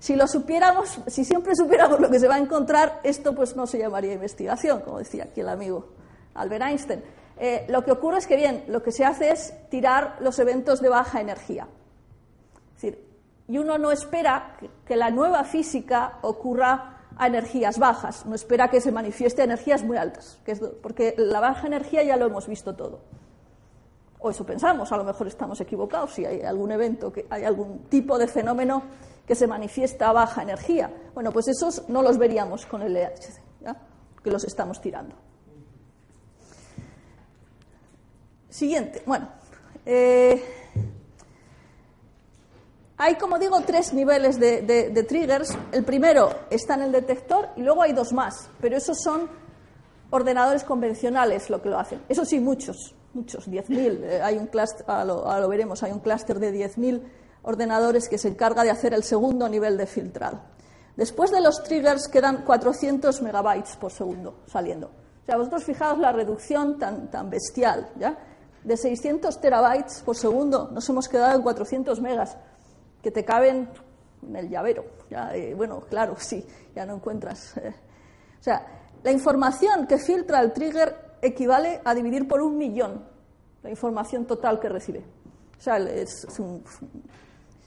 [0.00, 3.68] si lo supiéramos, si siempre supiéramos lo que se va a encontrar, esto pues no
[3.68, 5.90] se llamaría investigación, como decía aquí el amigo
[6.34, 7.04] Albert Einstein.
[7.38, 10.80] Eh, lo que ocurre es que, bien, lo que se hace es tirar los eventos
[10.80, 11.68] de baja energía
[13.46, 18.80] y uno no espera que la nueva física ocurra a energías bajas, no espera que
[18.80, 20.38] se manifieste a energías muy altas,
[20.82, 23.00] porque la baja energía ya lo hemos visto todo.
[24.18, 27.84] O eso pensamos, a lo mejor estamos equivocados, si hay algún evento, que hay algún
[27.90, 28.82] tipo de fenómeno
[29.26, 30.90] que se manifiesta a baja energía.
[31.14, 33.40] Bueno, pues esos no los veríamos con el EHC,
[34.22, 35.14] que los estamos tirando.
[38.48, 39.28] Siguiente, bueno.
[39.84, 40.63] Eh,
[42.96, 45.56] hay, como digo, tres niveles de, triggers.
[45.72, 49.28] El primero está en el detector y luego hay dos más, pero esos son
[50.10, 52.02] ordenadores convencionales lo que lo hacen.
[52.08, 54.04] Eso sí, muchos, muchos, 10.000.
[54.04, 57.02] Eh, hay un clúster, ahora lo, veremos, hay un clúster de 10.000
[57.42, 60.40] ordenadores que se encarga de hacer el segundo nivel de filtrado.
[60.96, 64.86] Después de los triggers quedan 400 megabytes por segundo saliendo.
[64.86, 68.16] O sea, vosotros fijaos la reducción tan, tan bestial, ¿ya?
[68.62, 72.36] De 600 terabytes por segundo nos hemos quedado en 400 megas
[73.04, 73.68] que te caben
[74.26, 74.86] en el llavero.
[75.10, 76.42] Eh, bueno, claro, sí,
[76.74, 77.54] ya no encuentras.
[77.58, 77.74] Eh.
[78.40, 78.66] O sea,
[79.02, 83.04] la información que filtra el trigger equivale a dividir por un millón
[83.62, 85.04] la información total que recibe.
[85.58, 86.26] O sea, es,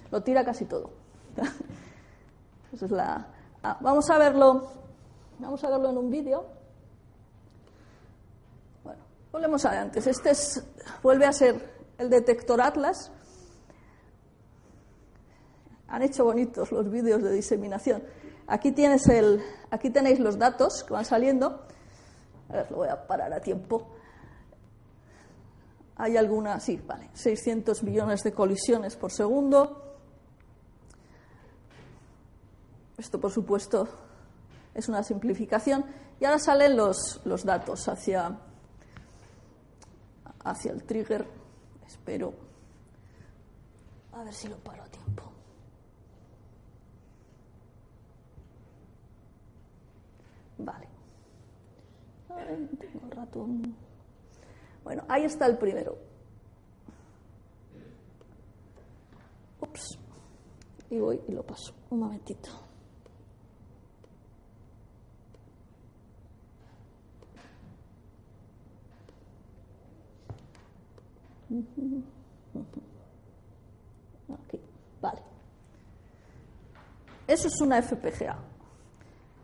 [0.09, 0.89] lo tira casi todo.
[2.73, 3.27] es la,
[3.61, 4.71] ah, vamos a verlo.
[5.37, 6.47] Vamos a verlo en un vídeo.
[8.83, 10.07] Bueno, volvemos a antes.
[10.07, 10.63] Este es,
[11.03, 13.11] vuelve a ser el detector Atlas
[15.87, 18.03] han hecho bonitos los vídeos de diseminación.
[18.47, 21.65] Aquí, tienes el, aquí tenéis los datos que van saliendo.
[22.49, 23.87] A ver, lo voy a parar a tiempo.
[25.97, 29.83] Hay alguna, sí, vale, 600 millones de colisiones por segundo.
[32.97, 33.87] Esto, por supuesto,
[34.73, 35.85] es una simplificación.
[36.19, 38.39] Y ahora salen los, los datos hacia,
[40.43, 41.27] hacia el trigger.
[41.85, 42.33] Espero.
[44.13, 45.23] A ver si lo paro a tiempo.
[50.57, 50.87] Vale.
[52.79, 53.75] Tengo ratón.
[54.83, 55.97] Bueno, ahí está el primero.
[59.61, 59.99] Ups.
[60.89, 61.73] Y voy y lo paso.
[61.89, 62.49] Un momentito.
[74.33, 74.59] Aquí,
[75.01, 75.21] vale.
[77.27, 78.37] Eso es una FPGA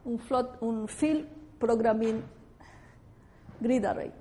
[0.06, 0.22] un,
[0.62, 1.28] un Field
[1.60, 2.24] Programming
[3.64, 4.12] Grid Array.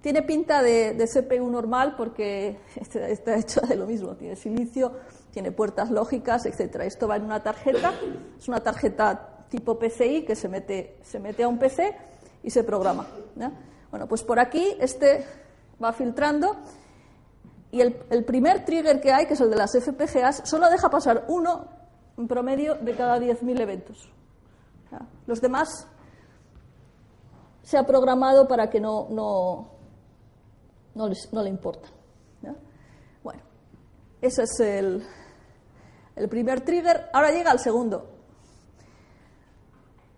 [0.00, 2.60] Tiene pinta de, CPU normal porque
[2.94, 4.14] está hecho de lo mismo.
[4.14, 4.92] Tiene silicio,
[5.32, 6.82] tiene puertas lógicas, etc.
[6.82, 7.92] Esto va en una tarjeta.
[8.38, 11.96] Es una tarjeta tipo PCI que se mete, se mete a un PC
[12.42, 13.06] y se programa.
[13.90, 15.24] Bueno, pues por aquí este
[15.82, 16.56] va filtrando
[17.72, 20.90] y el, el, primer trigger que hay, que es el de las FPGAs, solo deja
[20.90, 21.68] pasar uno
[22.16, 24.10] en promedio de cada 10.000 eventos.
[25.26, 25.86] Los demás
[27.70, 29.68] se ha programado para que no, no,
[30.96, 31.92] no, le importan.
[33.22, 33.42] Bueno,
[34.20, 35.06] ese es el,
[36.16, 37.10] el primer trigger.
[37.12, 38.10] Ahora llega el segundo.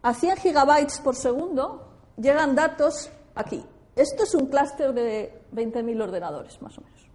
[0.01, 3.63] A 100 gigabytes por segundo llegan datos aquí.
[3.97, 7.07] Esto es un clúster de 20.000 ordenadores, más o menos.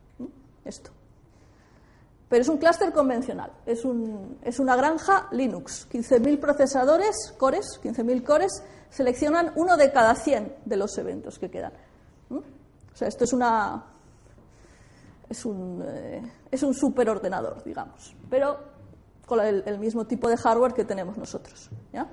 [0.63, 0.91] Esto.
[2.29, 5.87] Pero es un clúster convencional, es, un, es, una granja Linux.
[5.89, 11.71] 15.000 procesadores, cores, 15.000 cores, seleccionan uno de cada 100 de los eventos que quedan.
[12.29, 12.43] O
[12.93, 13.85] sea, esto es una.
[15.29, 18.57] es un, eh, es un superordenador, digamos, pero
[19.25, 21.69] con el, el, mismo tipo de hardware que tenemos nosotros.
[21.93, 22.07] ¿ya?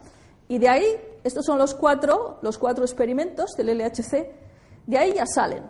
[0.46, 0.85] Y de ahí,
[1.24, 4.31] estos son los cuatro, los cuatro experimentos del LHC,
[4.87, 5.64] de ahí ya salen.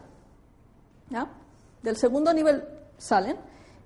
[1.11, 1.31] ¿ya?
[1.83, 2.65] Del segundo nivel
[2.99, 3.37] salen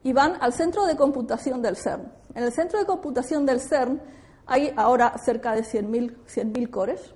[0.02, 2.12] y van al centro de computación del CERN.
[2.34, 4.00] En el centro de computación del CERN
[4.46, 7.14] hay ahora cerca de 100.000 100 cores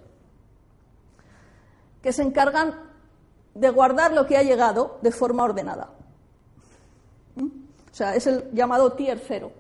[2.03, 2.75] que se encargan
[3.55, 5.91] de guardar lo que ha llegado de forma ordenada.
[7.37, 7.47] ¿Mm?
[7.47, 9.53] O sea, es el llamado tier cero.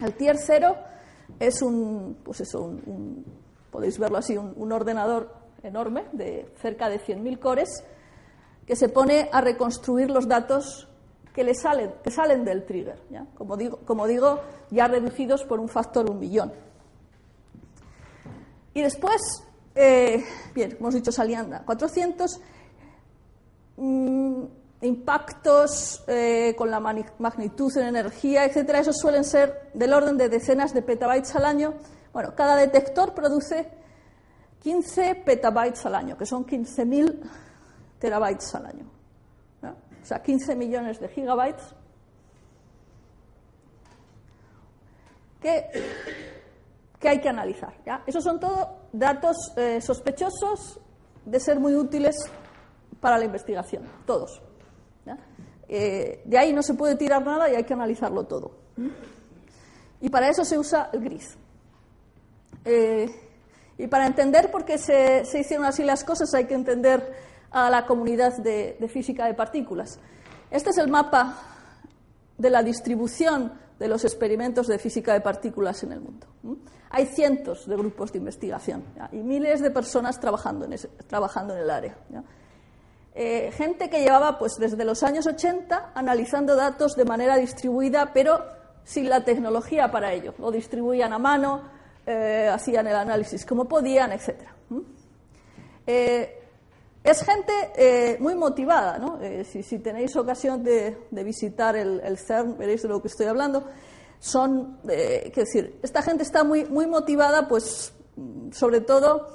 [0.00, 0.76] El tier cero
[1.38, 3.24] es un, pues eso, un,
[3.70, 5.32] podéis verlo así, un, un, ordenador
[5.62, 7.84] enorme de cerca de 100.000 cores
[8.66, 10.88] que se pone a reconstruir los datos
[11.34, 13.26] que le salen, que salen del trigger, ¿ya?
[13.36, 14.40] Como, digo, como digo,
[14.70, 16.52] ya reducidos por un factor un millón.
[18.74, 19.20] Y después,
[19.74, 22.40] eh, bien, hemos dicho Salianda, 400
[23.76, 24.44] mmm,
[24.82, 30.72] impactos eh, con la magnitud en energía, etcétera, esos suelen ser del orden de decenas
[30.72, 31.74] de petabytes al año.
[32.12, 33.68] Bueno, cada detector produce
[34.60, 37.20] 15 petabytes al año, que son 15.000
[37.98, 38.99] terabytes al año.
[40.02, 41.74] O sea, 15 millones de gigabytes.
[45.40, 45.70] Que,
[46.98, 47.74] que hay que analizar.
[47.86, 48.02] ¿ya?
[48.06, 50.80] Esos son todos datos eh, sospechosos
[51.24, 52.16] de ser muy útiles
[53.00, 54.42] para la investigación, todos.
[55.72, 58.50] Eh, de ahí no se puede tirar nada y hay que analizarlo todo.
[60.00, 61.38] Y para eso se usa el gris.
[62.64, 63.08] Eh,
[63.78, 67.86] y para entender por qué se, hicieron así las cosas hay que entender a la
[67.86, 69.98] comunidad de, física de partículas.
[70.50, 71.36] Este es el mapa
[72.38, 76.26] de la distribución de los experimentos de física de partículas en el mundo.
[76.90, 81.96] Hay cientos de grupos de investigación y miles de personas trabajando en, el área.
[83.14, 88.44] Eh, gente que llevaba pues, desde los años 80 analizando datos de manera distribuida, pero
[88.84, 90.34] sin la tecnología para ello.
[90.38, 91.62] Lo distribuían a mano,
[92.06, 94.40] eh, hacían el análisis como podían, etc.
[97.02, 99.20] es gente eh, muy motivada, ¿no?
[99.22, 103.64] Eh, si, si, tenéis ocasión de, visitar el, CERN, veréis de lo que estoy hablando.
[104.18, 107.94] Son, eh, quiero decir, esta gente está muy, muy motivada, pues,
[108.52, 109.28] sobre todo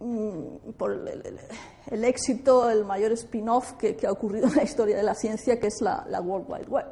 [0.00, 5.14] mm, por el, éxito, el mayor spin-off que, ha ocurrido en la historia de la
[5.14, 6.86] ciencia, que es la, World Wide Web.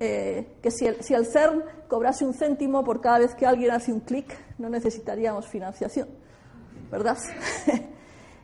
[0.00, 3.72] Eh, que si el, si el CERN cobrase un céntimo por cada vez que alguien
[3.72, 6.08] hace un clic, no necesitaríamos financiación.
[6.90, 7.18] ¿Verdad?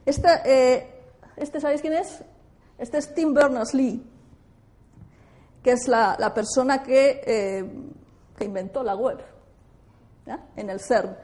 [0.07, 0.29] Este,
[1.35, 2.23] este, ¿sabéis quién es?
[2.77, 4.05] Este es Tim Berners-Lee,
[5.63, 7.65] que es la, persona que, eh,
[8.37, 9.19] que, inventó la web
[10.57, 11.17] en el CERN.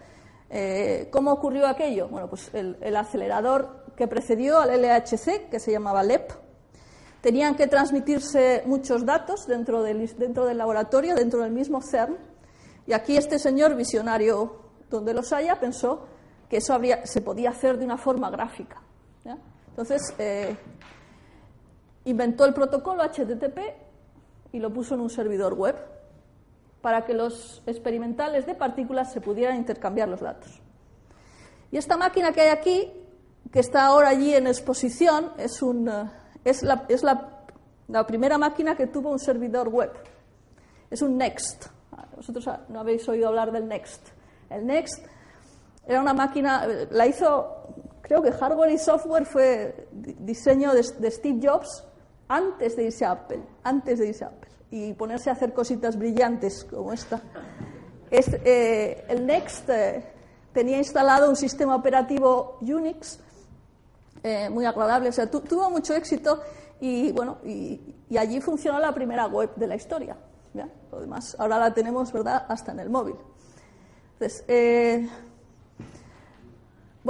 [0.48, 2.08] Eh, ¿Cómo ocurrió aquello?
[2.08, 6.30] Bueno, pues el, el, acelerador que precedió al LHC, que se llamaba LEP,
[7.20, 12.16] tenían que transmitirse muchos datos dentro del, dentro del laboratorio, dentro del mismo CERN,
[12.86, 14.56] y aquí este señor visionario,
[14.88, 16.06] donde los haya, pensó
[16.50, 18.82] que eso habría, se podía hacer de una forma gráfica.
[19.24, 19.38] ¿ya?
[19.68, 20.56] Entonces, eh,
[22.04, 23.58] inventó el protocolo HTTP
[24.52, 25.76] y lo puso en un servidor web
[26.82, 30.60] para que los experimentales de partículas se pudieran intercambiar los datos.
[31.70, 32.92] Y esta máquina que hay aquí,
[33.52, 35.88] que está ahora allí en exposición, es, un,
[36.44, 37.44] es, la, es la,
[37.86, 39.92] la primera máquina que tuvo un servidor web.
[40.90, 41.66] Es un Next.
[42.16, 44.08] Vosotros no habéis oído hablar del Next.
[44.48, 45.06] El Next
[45.86, 51.40] era una máquina, la hizo, creo que hardware y software fue diseño de, de, Steve
[51.42, 51.84] Jobs
[52.28, 55.98] antes de irse a Apple, antes de irse a Apple, y ponerse a hacer cositas
[55.98, 57.20] brillantes como esta.
[58.10, 60.04] Es, eh, el Next eh,
[60.52, 63.20] tenía instalado un sistema operativo Unix
[64.22, 66.42] eh, muy agradable, o sea, tu, tuvo mucho éxito
[66.80, 67.80] y bueno, y,
[68.18, 70.16] allí funcionó la primera web de la historia.
[70.52, 70.68] ¿ya?
[70.90, 73.14] Lo demás, ahora la tenemos, ¿verdad?, hasta en el móvil.
[74.14, 74.44] Entonces,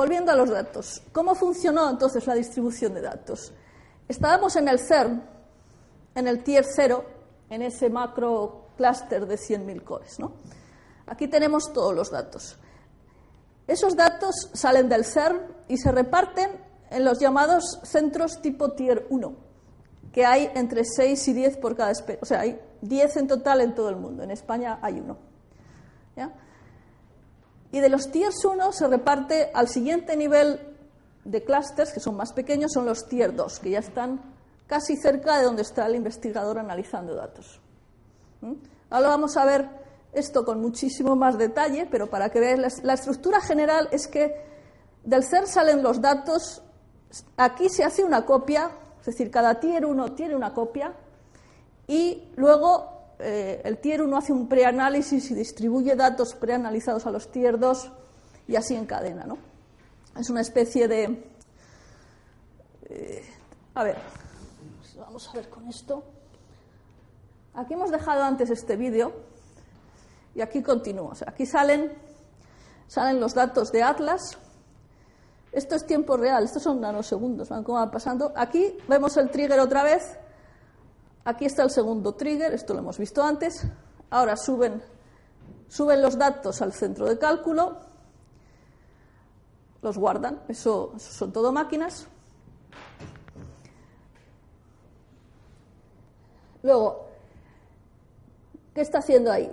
[0.00, 3.53] Volviendo a los datos, ¿cómo funcionó entonces la distribución de datos?
[4.09, 5.22] Estábamos en el CERN,
[6.14, 7.05] en el tier 0,
[7.51, 10.18] en ese macro clúster de 100.000 cores.
[10.18, 10.32] ¿no?
[11.07, 12.57] Aquí tenemos todos los datos.
[13.66, 16.51] Esos datos salen del CERN y se reparten
[16.88, 19.34] en los llamados centros tipo tier 1,
[20.14, 22.20] que hay entre 6 y 10 por cada especie.
[22.22, 24.22] O sea, hay 10 en total en todo el mundo.
[24.22, 25.18] En España hay uno.
[26.16, 26.32] ¿Ya?
[27.72, 30.60] Y de los tiers 1 se reparte al siguiente nivel
[31.24, 34.20] de clústeres, que son más pequeños, son los tier 2, que ya están
[34.66, 37.60] casi cerca de donde está el investigador analizando datos.
[38.40, 38.54] ¿Mm?
[38.90, 39.68] Ahora vamos a ver
[40.12, 44.34] esto con muchísimo más detalle, pero para que veáis, la estructura general es que
[45.04, 46.62] del CERN salen los datos,
[47.36, 50.92] aquí se hace una copia es decir, cada tier 1 tiene una copia
[51.86, 57.30] y luego eh, el tier 1 hace un preanálisis y distribuye datos preanalizados a los
[57.30, 57.92] tier 2
[58.48, 59.24] y así en cadena.
[59.24, 59.38] ¿no?
[60.18, 61.24] Es una especie de...
[62.88, 63.24] Eh,
[63.74, 63.98] a ver,
[64.98, 66.02] vamos a ver con esto.
[67.54, 69.12] Aquí hemos dejado antes este vídeo
[70.34, 71.12] y aquí continúo.
[71.26, 71.92] aquí salen,
[72.86, 74.38] salen los datos de Atlas.
[75.52, 78.32] Esto es tiempo real, estos son nanosegundos, van como pasando.
[78.36, 80.16] Aquí vemos el trigger otra vez.
[81.24, 83.66] Aquí está el segundo trigger, esto lo hemos visto antes.
[84.10, 84.82] Ahora suben,
[85.68, 87.78] suben los datos al centro de cálculo,
[89.82, 92.06] los guardan, eso, son todo máquinas.
[96.62, 97.06] Luego,
[98.74, 99.50] ¿qué está haciendo ahí?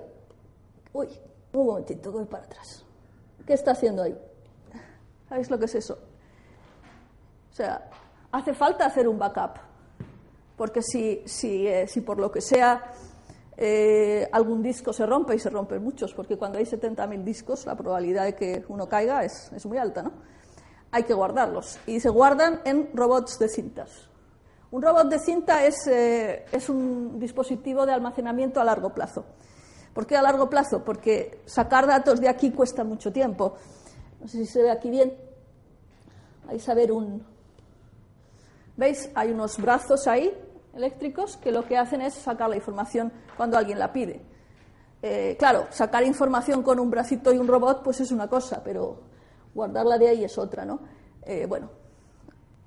[0.93, 1.07] Uy,
[1.53, 2.83] un momentito, voy para atrás.
[3.45, 4.17] ¿Qué está haciendo ahí?
[5.29, 5.97] ¿Sabéis lo que es eso?
[7.51, 7.89] O sea,
[8.31, 9.57] hace falta hacer un backup,
[10.57, 12.91] porque si, si, eh, si por lo que sea
[13.55, 17.75] eh, algún disco se rompe, y se rompen muchos, porque cuando hay 70.000 discos la
[17.75, 20.11] probabilidad de que uno caiga es, es muy alta, ¿no?
[20.91, 24.09] Hay que guardarlos, y se guardan en robots de cintas.
[24.69, 29.25] Un robot de cinta es, eh, es un dispositivo de almacenamiento a largo plazo.
[29.93, 30.83] ¿Por qué a largo plazo?
[30.83, 33.55] Porque sacar datos de aquí cuesta mucho tiempo.
[34.19, 35.17] No sé si se ve aquí bien.
[36.45, 37.25] Vais a ver un.
[38.75, 39.09] ¿Veis?
[39.15, 40.31] Hay unos brazos ahí
[40.77, 44.21] eléctricos que lo que hacen es sacar la información cuando alguien la pide.
[45.01, 49.01] Eh, claro, sacar información con un bracito y un robot, pues es una cosa, pero
[49.53, 50.79] guardarla de ahí es otra, ¿no?
[51.23, 51.69] Eh, bueno,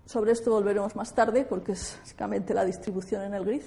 [0.05, 3.63] sobre esto volveremos más tarde, porque es básicamente la distribución en el grid.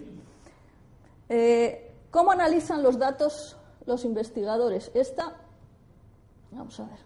[1.29, 4.91] Eh, ¿Cómo analizan los datos los investigadores?
[4.93, 5.35] Esta,
[6.51, 6.99] vamos a ver,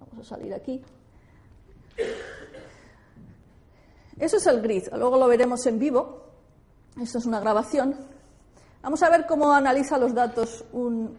[0.00, 0.82] vamos a salir aquí.
[4.18, 6.22] Eso es el grid, luego lo veremos en vivo.
[7.00, 7.94] Esto es una grabación.
[8.82, 11.18] Vamos a ver cómo analiza los datos un,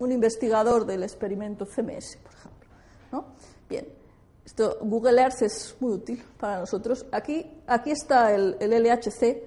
[0.00, 2.68] investigador del experimento CMS, por ejemplo.
[3.12, 3.24] ¿no?
[3.68, 3.86] Bien.
[4.44, 7.06] Esto, Google Earth es muy útil para nosotros.
[7.12, 9.42] Aquí, aquí está el, LHC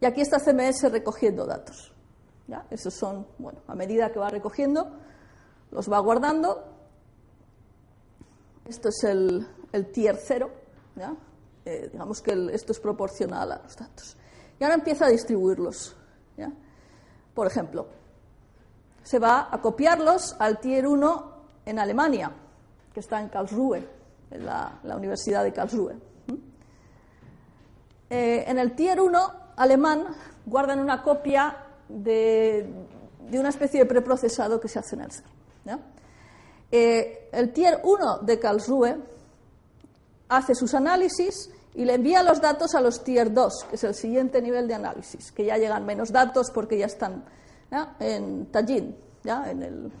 [0.00, 1.92] y aquí está CMS recogiendo datos.
[2.48, 2.66] ¿ya?
[2.70, 4.90] Esos son, bueno, a medida que va recogiendo,
[5.70, 6.64] los va guardando.
[8.64, 9.46] Esto es el,
[9.92, 10.50] tier 0,
[11.64, 14.16] eh, digamos que esto es proporcional a los datos.
[14.58, 15.96] Y ahora empieza a distribuirlos.
[17.34, 17.86] Por ejemplo,
[19.02, 21.32] se va a copiarlos al tier 1
[21.64, 22.32] en Alemania
[22.92, 23.82] que está en Karlsruhe,
[24.30, 25.94] en la, Universidad de Karlsruhe.
[28.10, 30.04] Eh, en el Tier 1 alemán
[30.44, 31.56] guardan una copia
[31.88, 32.86] de,
[33.32, 35.80] una especie de preprocesado que se hace en el CERN.
[36.70, 38.96] Eh, el Tier 1 de Karlsruhe
[40.36, 43.94] hace sus análisis y le envía los datos a los Tier 2, que es el
[43.94, 47.24] siguiente nivel de análisis, que ya llegan menos datos porque ya están
[47.98, 49.50] en Tallinn, ¿ya?
[49.50, 49.92] En, el,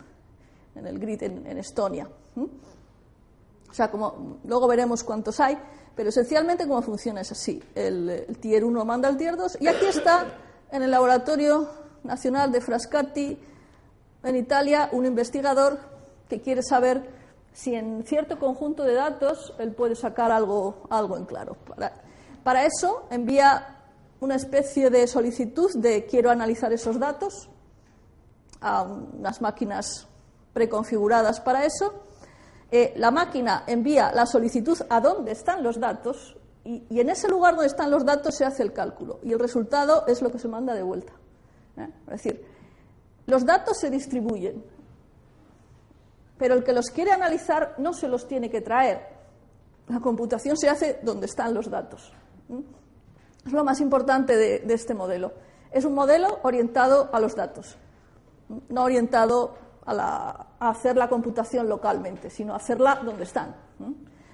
[0.74, 2.08] en el grid en, Estonia.
[2.36, 5.58] O sea, como luego veremos cuántos hay,
[5.94, 7.62] pero esencialmente cómo funciona es así.
[7.74, 10.26] El, Tier 1 manda al Tier 2 y aquí está
[10.70, 11.68] en el Laboratorio
[12.04, 13.38] Nacional de Frascati
[14.24, 15.78] en Italia un investigador
[16.28, 17.21] que quiere saber
[17.52, 21.56] si en cierto conjunto de datos él puede sacar algo, algo en claro.
[21.66, 21.92] Para,
[22.42, 23.78] para eso envía
[24.20, 27.48] una especie de solicitud de quiero analizar esos datos
[28.60, 30.06] a unas máquinas
[30.52, 32.04] preconfiguradas para eso
[32.74, 37.54] eh, la máquina envía la solicitud a dónde están los datos y, en ese lugar
[37.54, 40.48] donde están los datos se hace el cálculo y el resultado es lo que se
[40.48, 41.12] manda de vuelta.
[41.76, 41.88] ¿eh?
[42.06, 42.46] Es decir,
[43.26, 44.64] los datos se distribuyen,
[46.42, 49.06] pero el que los quiere analizar no se los tiene que traer.
[49.86, 52.12] La computación se hace donde están los datos.
[53.46, 55.34] Es lo más importante de, este modelo.
[55.70, 57.76] Es un modelo orientado a los datos,
[58.70, 59.54] no orientado
[59.86, 63.54] a, hacer la computación localmente, sino hacerla donde están.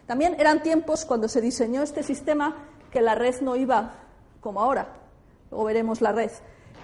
[0.06, 2.56] También eran tiempos cuando se diseñó este sistema
[2.90, 3.96] que la red no iba
[4.40, 4.94] como ahora.
[5.50, 6.30] Luego veremos la red.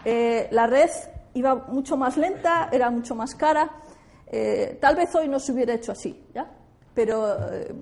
[0.04, 0.90] Eh, la red
[1.32, 3.70] iba mucho más lenta, era mucho más cara.
[4.36, 6.50] Eh, tal vez hoy no se hubiera hecho así, ¿ya?
[6.92, 7.72] Pero, eh,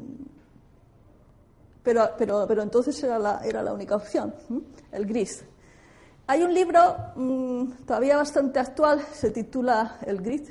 [1.83, 4.35] pero, pero, entonces era la, era la única opción,
[4.91, 5.43] el gris.
[6.27, 6.79] Hay un libro
[7.17, 10.47] mm, todavía bastante actual, se titula El Grid,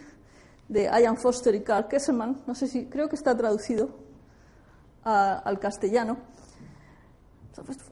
[0.68, 3.90] de Ian Foster y Carl Kesselman, no sé si, creo que está traducido
[5.04, 6.18] al castellano.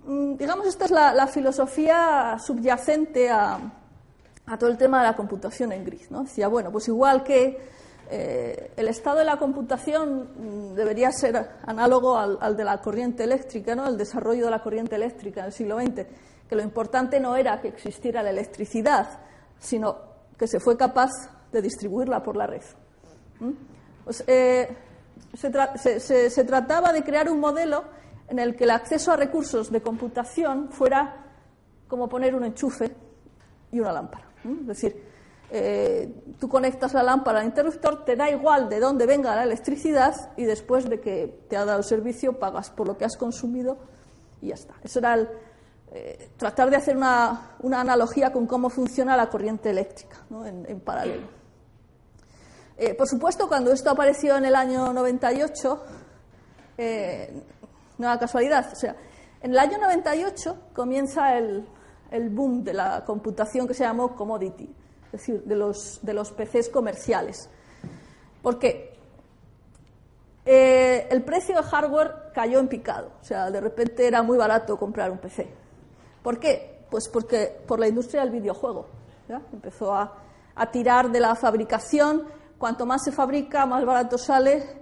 [0.07, 3.59] Mm, digamos, esta es la, filosofía subyacente a,
[4.57, 6.09] todo el tema de la computación en gris.
[6.09, 6.23] ¿no?
[6.23, 7.77] Decía, bueno, pues igual que
[8.11, 10.29] eh, el estado de la computación
[10.71, 13.87] mm, debería ser análogo al, de la corriente eléctrica, ¿no?
[13.87, 16.05] el desarrollo de la corriente eléctrica en el siglo XX,
[16.47, 19.19] que lo importante no era que existiera la electricidad,
[19.59, 19.97] sino
[20.37, 21.11] que se fue capaz
[21.51, 22.63] de distribuirla por la red.
[24.03, 24.75] Pues, eh,
[25.35, 27.83] se, trataba de crear un modelo
[28.27, 31.25] en el que el acceso a recursos de computación fuera
[31.87, 32.91] como poner un enchufe
[33.71, 34.25] y una lámpara.
[34.43, 35.03] Es decir,
[35.51, 40.31] eh, tú conectas la lámpara al interruptor, te da igual de dónde venga la electricidad
[40.37, 43.77] y después de que te ha dado servicio pagas por lo que has consumido
[44.41, 44.75] y ya está.
[44.83, 45.29] Eso era el,
[45.91, 51.27] eh, tratar de hacer una, analogía con cómo funciona la corriente eléctrica en, paralelo.
[52.77, 55.83] Eh, por supuesto, cuando esto apareció en el año 98,
[57.97, 58.71] no era casualidad.
[58.71, 58.95] O sea,
[59.41, 61.67] en el año 98 comienza el,
[62.11, 64.75] el boom de la computación que se llamó commodity
[65.11, 67.49] es decir, de los, de los PCs comerciales.
[68.41, 68.93] ¿Por qué?
[70.45, 74.77] Eh, el precio de hardware cayó en picado, o sea, de repente era muy barato
[74.77, 75.47] comprar un PC.
[76.23, 76.85] ¿Por qué?
[76.89, 78.87] Pues porque por la industria del videojuego.
[79.53, 80.15] Empezó a,
[80.55, 82.25] a tirar de la fabricación,
[82.57, 84.79] cuanto más se fabrica, más barato sale,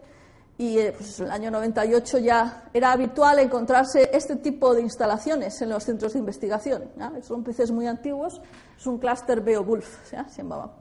[0.59, 5.61] y eh, pues, en el año 98 ya era habitual encontrarse este tipo de instalaciones
[5.61, 6.91] en los centros de investigación.
[7.21, 8.41] Son PCs muy antiguos,
[8.77, 10.73] es un clúster Beowulf, se llamaba.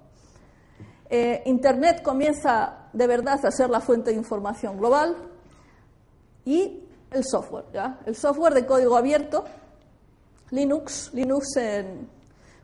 [1.09, 5.15] Eh, Internet comienza de verdad a ser la fuente de información global
[6.45, 7.67] y el software,
[8.07, 9.45] el software de código abierto,
[10.51, 11.47] Linux, Linux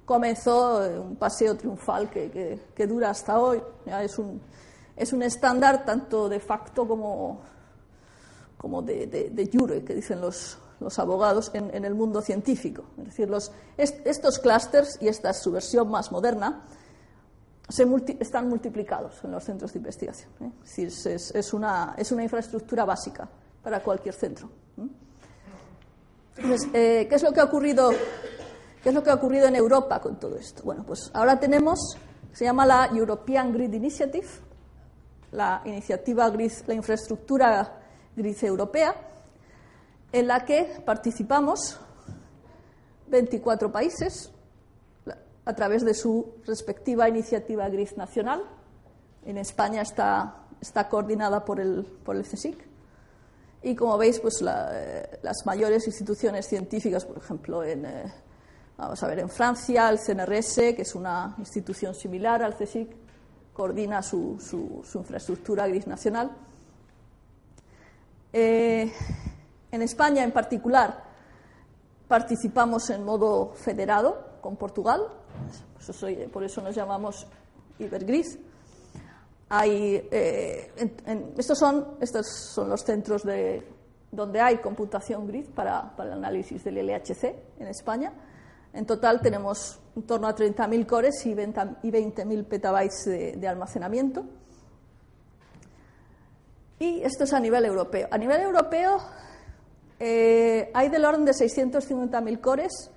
[0.05, 4.41] comenzó un paseo triunfal que, que dura hasta hoy, es un
[4.97, 7.41] es un estándar tanto de facto como,
[8.59, 12.85] como de, de, jure, que dicen los, los abogados en, el mundo científico.
[12.99, 16.65] Es decir, los, estos clústeres y esta es su versión más moderna
[17.69, 17.87] se
[18.21, 20.31] están multiplicados en los centros de investigación.
[20.41, 20.51] ¿eh?
[20.63, 23.29] Es, decir, es, una, es, una, infraestructura básica
[23.63, 24.51] para cualquier centro.
[26.37, 27.91] Entonces, eh, ¿qué, es lo que ha ocurrido,
[28.83, 30.63] ¿qué es lo que ha ocurrido en Europa con todo esto?
[30.65, 31.97] Bueno, pues ahora tenemos,
[32.33, 34.27] se llama la European Grid Initiative,
[35.33, 37.81] la iniciativa GRID, la infraestructura
[38.15, 38.95] GRID europea,
[40.13, 41.81] en la que participamos
[43.09, 44.31] 24 países
[45.45, 48.43] a través de su respectiva iniciativa GRID nacional.
[49.25, 52.73] En España está, está coordinada por el, por el CSIC.
[53.63, 58.13] Y como veis, pues eh, las mayores instituciones científicas, por ejemplo, en, eh,
[58.77, 63.02] vamos a ver, en Francia, el CNRS, que es una institución similar al CSIC,
[63.53, 64.39] coordina su,
[64.95, 66.31] infraestructura gris nacional.
[68.33, 68.93] Eh,
[69.71, 71.05] en España, en particular,
[72.09, 75.03] participamos en modo federado con Portugal,
[76.33, 77.27] por eso nos llamamos
[77.79, 78.39] Ibergris.
[79.65, 80.73] Eh,
[81.37, 81.99] estos, son,
[82.69, 83.63] los centros de,
[84.11, 87.25] donde hay computación grid para, para el análisis del LHC
[87.59, 88.13] en España.
[88.75, 94.25] En total tenemos en torno a 30.000 cores y 20.000 petabytes de, almacenamiento.
[96.79, 98.09] Y esto es a nivel europeo.
[98.11, 98.99] A nivel europeo
[100.01, 102.91] eh, hay del orden de 650.000 cores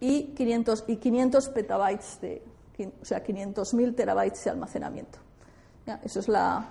[0.00, 2.42] y 500, y 500 petabytes, de,
[3.00, 5.18] o sea, 500.000 terabytes de almacenamiento.
[6.02, 6.68] eso es la,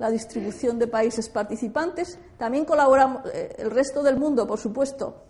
[0.00, 2.18] la, distribución de países participantes.
[2.36, 5.29] También colaboramos eh, el resto del mundo, por supuesto,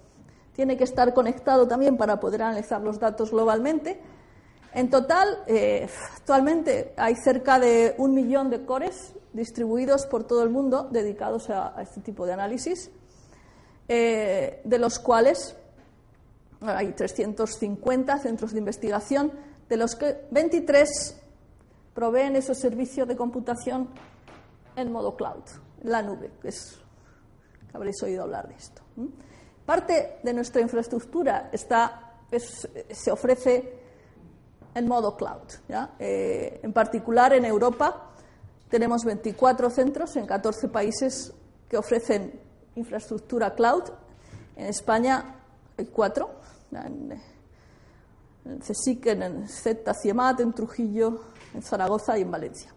[0.60, 3.98] tiene que estar conectado también para poder analizar los datos globalmente.
[4.74, 10.50] En total, eh, actualmente hay cerca de un millón de cores distribuidos por todo el
[10.50, 12.90] mundo dedicados a, este tipo de análisis,
[13.88, 15.56] eh, de los cuales
[16.60, 19.32] hay 350 centros de investigación,
[19.66, 21.22] de los que 23
[21.94, 23.88] proveen esos servicios de computación
[24.76, 25.42] en modo cloud,
[25.82, 26.78] en la nube, que, es,
[27.72, 28.82] habréis oído hablar de esto.
[29.70, 32.14] Parte de nuestra infraestructura está,
[32.90, 33.72] se ofrece
[34.74, 35.46] en modo cloud.
[35.96, 38.10] Eh, en particular, en Europa
[38.68, 41.32] tenemos 24 centros en 14 países
[41.68, 42.40] que ofrecen
[42.74, 43.84] infraestructura cloud.
[44.56, 45.36] En España
[45.78, 46.30] hay cuatro,
[46.72, 47.12] en,
[48.44, 48.60] en
[49.04, 51.20] en Z, CIEMAT, en Trujillo,
[51.54, 52.74] en Zaragoza y en Valencia.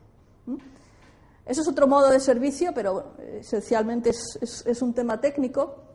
[1.43, 5.92] Eso es otro modo de servicio, pero esencialmente es un tema técnico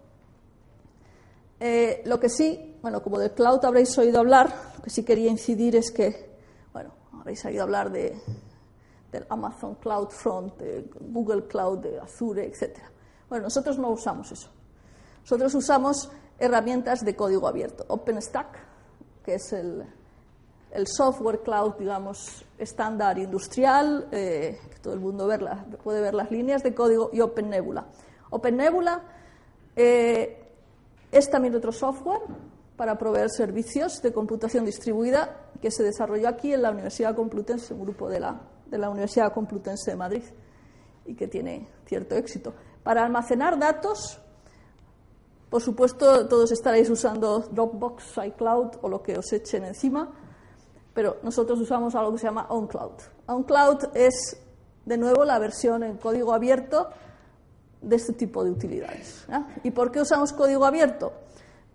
[1.61, 5.31] eh, lo que sí, bueno, como del cloud habréis oído hablar, lo que sí quería
[5.31, 6.37] incidir es que,
[6.73, 8.21] bueno, habréis oído hablar de,
[9.11, 12.79] del Amazon Cloud Front, de Google Cloud, de Azure, etc.
[13.29, 14.49] Bueno, nosotros no usamos eso.
[15.23, 17.85] Nosotros usamos herramientas de código abierto.
[17.89, 18.59] OpenStack,
[19.25, 19.85] que es el,
[20.71, 25.29] el software cloud, digamos, estándar industrial, eh, que todo el mundo
[25.83, 27.87] puede ver las líneas de código, y OpenNebula.
[28.31, 29.03] OpenNebula
[29.77, 30.38] eh,
[31.11, 32.23] es también otro software
[32.77, 37.81] para proveer servicios de computación distribuida que se desarrolló aquí en la Universidad Complutense, un
[37.83, 40.23] grupo de la, de la Universidad Complutense de Madrid,
[41.05, 42.55] y que tiene cierto éxito.
[42.83, 44.21] Para almacenar datos,
[45.51, 50.13] por supuesto, todos estaréis usando Dropbox, iCloud o lo que os echen encima,
[50.95, 52.93] pero nosotros usamos algo que se llama OnCloud.
[53.27, 54.37] OnCloud es,
[54.85, 56.91] de nuevo, la versión en código abierto
[57.81, 59.27] de este tipo de utilidades.
[59.63, 61.13] ¿Y por qué usamos código abierto?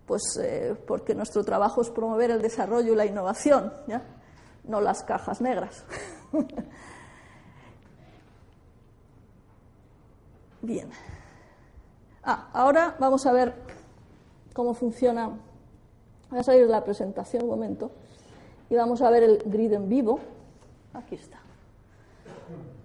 [0.05, 3.71] Pues eh, porque nuestro trabajo es promover el desarrollo y la innovación,
[4.65, 5.85] no las cajas negras.
[10.61, 10.89] Bien.
[12.23, 13.53] Ah, ahora vamos a ver
[14.53, 15.29] cómo funciona.
[16.29, 17.91] Voy a salir de la presentación un momento
[18.69, 20.19] y vamos a ver el grid en vivo.
[20.93, 21.39] Aquí está.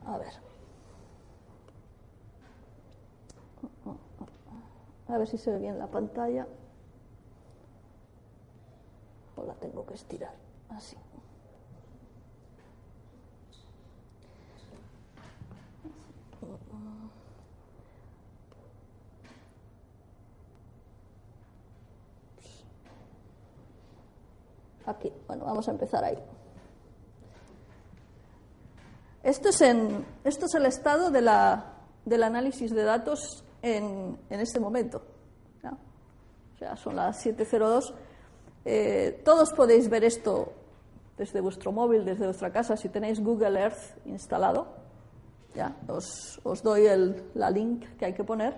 [0.07, 0.48] A ver.
[5.09, 6.47] A ver si se ve bien la pantalla.
[9.37, 10.35] O la tengo que estirar.
[10.69, 10.97] Así.
[24.85, 25.13] Aquí.
[25.27, 26.19] Bueno, vamos a empezar ahí.
[29.23, 34.41] Esto es, en, esto es el estado de la, del análisis de datos en, en
[34.41, 35.03] este momento.
[36.55, 37.95] O sea, son las 7.02.
[38.65, 40.53] Eh, todos podéis ver esto
[41.17, 44.67] desde vuestro móvil, desde vuestra casa, si tenéis Google Earth instalado.
[45.55, 48.57] Ya, os, doy el, la link que hay que poner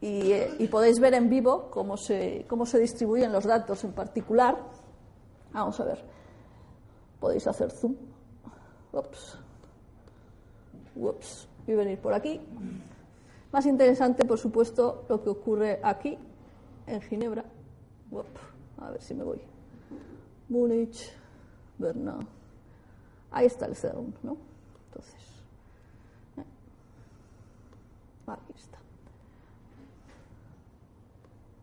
[0.00, 3.92] y, eh, y, podéis ver en vivo cómo se, cómo se distribuyen los datos en
[3.92, 4.58] particular.
[5.52, 6.04] Vamos a ver.
[7.20, 7.96] Podéis hacer zoom.
[8.92, 9.38] Ups.
[10.94, 11.48] Ups.
[11.66, 12.38] Y venir por aquí.
[13.54, 16.18] Más interesante, por supuesto, lo que ocurre aquí,
[16.88, 17.44] en Ginebra.
[18.78, 19.40] a ver si me voy.
[20.48, 21.12] Múnich,
[21.78, 22.18] Berna.
[23.30, 24.36] Ahí está el CERN, ¿no?
[24.88, 25.22] Entonces.
[26.36, 26.44] Eh,
[28.26, 28.78] aquí está.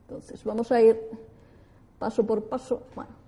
[0.08, 0.98] Entonces, vamos a ir
[2.00, 2.84] paso por paso.
[2.96, 3.21] Bueno.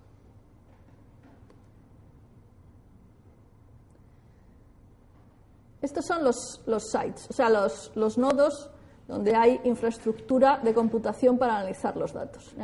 [5.83, 8.69] Estos son los, los sites, o sea, los, los, nodos
[9.05, 12.55] donde hay infraestructura de computación para analizar los datos.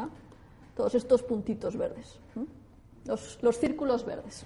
[0.74, 2.18] Todos estos puntitos verdes,
[3.04, 4.46] los, los, círculos verdes.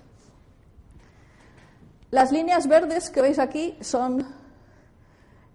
[2.09, 4.26] Las líneas verdes que veis aquí son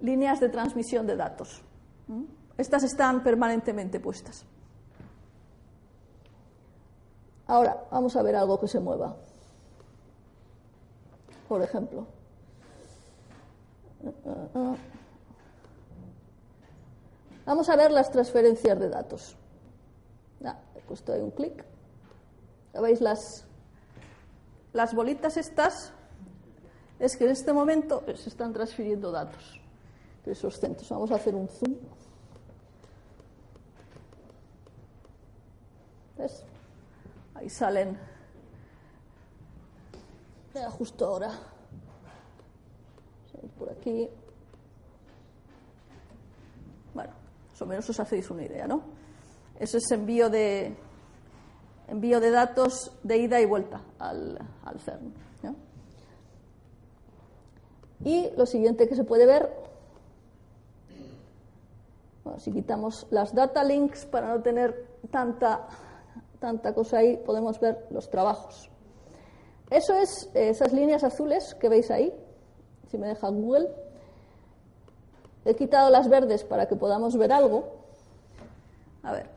[0.01, 1.61] líneas de transmisión de datos.
[2.57, 4.45] Estas están permanentemente puestas.
[7.49, 9.17] Ahora, vamos a ver algo que se mueva.
[11.49, 12.07] Por ejemplo,
[17.47, 19.37] Vamos a ver las transferencias de datos.
[20.77, 21.65] he puesto ahí un clic.
[22.81, 23.45] ¿Veis las,
[24.73, 25.93] las bolitas estas?
[26.99, 29.61] Es que en este momento se están transfiriendo datos
[30.25, 30.89] de esos centros.
[30.91, 31.75] Vamos a hacer un zoom.
[36.19, 36.45] ¿Ves?
[37.35, 37.99] Ahí salen.
[40.77, 41.31] justo ahora
[43.59, 44.09] por aquí.
[46.95, 47.13] Bueno,
[47.51, 48.83] más o menos os hacéis una idea, ¿no?
[49.59, 50.75] Eso es envío de,
[51.89, 55.29] envío de datos de ida y vuelta al, al CERN.
[58.05, 59.53] Y lo siguiente que se puede ver,
[62.23, 65.67] bueno, si quitamos las data links para no tener tanta,
[66.39, 68.71] tanta cosa ahí, podemos ver los trabajos.
[69.71, 72.15] Eso es esas líneas azules que veis ahí,
[72.91, 73.69] si me deja Google.
[75.45, 77.65] He quitado las verdes para que podamos ver algo.
[79.03, 79.31] A ver.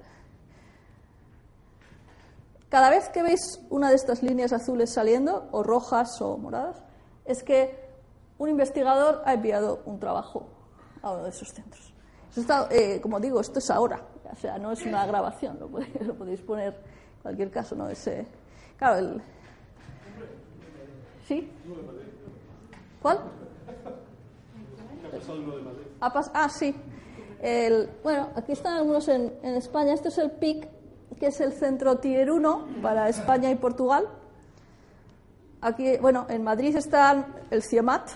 [2.70, 6.82] Cada vez que veis una de estas líneas azules saliendo, o rojas o moradas,
[7.26, 7.78] es que
[8.38, 10.48] un investigador ha enviado un trabajo
[11.02, 11.94] a uno de esos centros.
[12.70, 16.74] Eh, como digo, esto es ahora, o sea, no es una grabación, lo podéis, poner
[16.74, 17.90] en cualquier caso, ¿no?
[17.90, 18.10] Es,
[18.78, 19.22] claro, el...
[21.28, 21.52] ¿Sí?
[23.02, 23.20] ¿Cuál?
[26.34, 26.76] ah, sí.
[28.04, 29.94] bueno, aquí están algunos en, España.
[29.94, 30.68] Este es el PIC,
[31.20, 34.08] que es el centro Tier 1 para España y Portugal.
[35.62, 38.10] Aquí, bueno, en Madrid está el CIEMAT,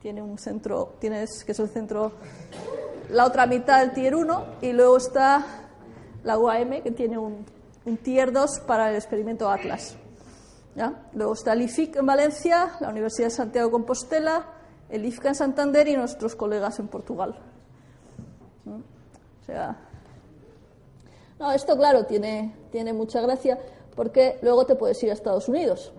[0.00, 2.12] tiene un centro, tienes, que es el centro,
[3.10, 5.44] la otra mitad del Tier 1, y luego está
[6.24, 7.44] la UAM, que tiene un,
[7.84, 9.96] un Tier 2 para el experimento Atlas.
[11.14, 14.46] Luego está el IFIC en Valencia, la Universidad de Santiago de Compostela,
[14.90, 17.38] el IFCA en Santander y nuestros colegas en Portugal.
[18.66, 19.76] O sea,
[21.38, 23.58] no, esto claro tiene, tiene mucha gracia
[23.94, 25.92] porque luego te puedes ir a Estados Unidos.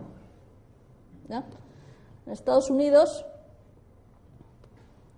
[1.30, 3.26] En Estados Unidos,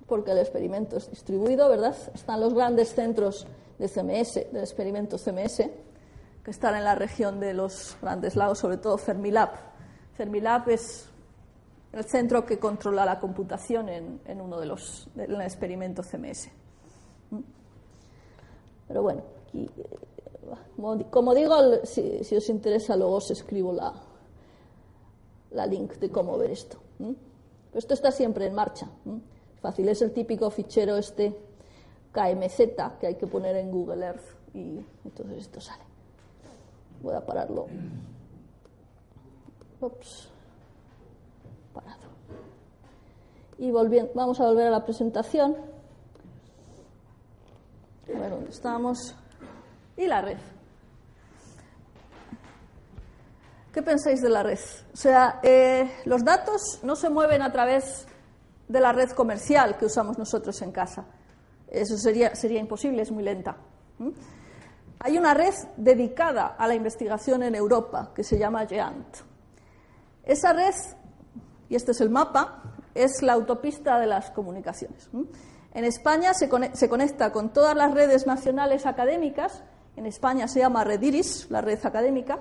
[0.08, 1.96] porque el experimento es distribuido, ¿verdad?
[2.14, 3.46] Están los grandes centros
[3.78, 5.70] de CMS, del experimento CMS,
[6.44, 9.50] que están en la región de los Grandes Lagos, sobre todo Fermilab.
[10.14, 11.10] Fermilab es
[11.92, 16.50] el centro que controla la computación en, uno de los del experimento CMS.
[17.32, 17.40] ¿Mm?
[18.88, 19.70] Pero bueno, aquí,
[21.10, 23.94] como digo, si, os interesa, luego os escribo la,
[25.52, 26.80] la link de cómo ver esto.
[27.74, 28.90] esto está siempre en marcha.
[29.62, 31.36] Fácil, es el típico fichero este
[32.14, 35.89] KMZ que hay que poner en Google Earth y entonces esto sale.
[37.02, 37.68] Voy a pararlo.
[39.82, 40.30] Ups.
[41.74, 42.10] Parado.
[43.58, 45.56] Y volviendo, vamos a volver a la presentación.
[48.14, 49.16] A ver dónde estamos.
[49.96, 50.38] Y la red.
[53.74, 54.60] ¿Qué pensáis de la red?
[54.94, 58.08] O sea, eh, los datos no se mueven a través
[58.68, 61.06] de la red comercial que usamos nosotros en casa.
[61.68, 63.58] Eso sería, sería imposible, es muy lenta.
[65.00, 69.18] Hay una red dedicada a la investigación en Europa que se llama GEANT.
[70.24, 70.76] Esa red,
[71.70, 72.62] y este es el mapa,
[72.94, 75.10] es la autopista de las comunicaciones.
[75.74, 79.64] En España se, conecta con todas las redes nacionales académicas.
[79.96, 82.40] En España se llama Red Iris, la red académica.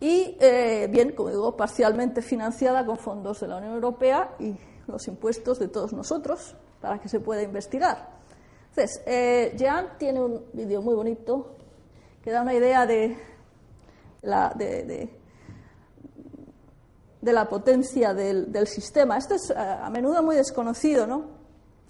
[0.00, 4.54] Y, eh, bien, como digo, parcialmente financiada con fondos de la Unión Europea y
[4.86, 8.17] los impuestos de todos nosotros para que se pueda investigar.
[8.78, 11.56] Entonces, eh, Jean tiene un vídeo muy bonito
[12.22, 13.16] que da una idea de
[14.22, 14.54] la,
[17.48, 19.18] potencia del, sistema.
[19.18, 21.24] Esto es a, a menudo muy desconocido, ¿no?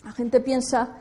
[0.03, 0.97] La gente piensa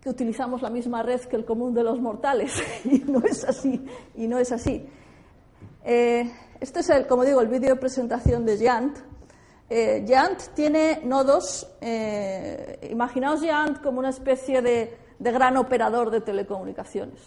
[0.00, 2.52] que utilizamos la misma red que el común de los mortales
[2.84, 3.86] y no es así.
[4.16, 4.84] Y no es así.
[5.84, 6.28] Eh,
[6.58, 8.98] este es, el, como digo, el vídeo de presentación de Jant.
[9.72, 10.04] Eh,
[10.56, 17.20] tiene nodos, eh, imaginaos Jant como una especie de, gran operador de telecomunicaciones.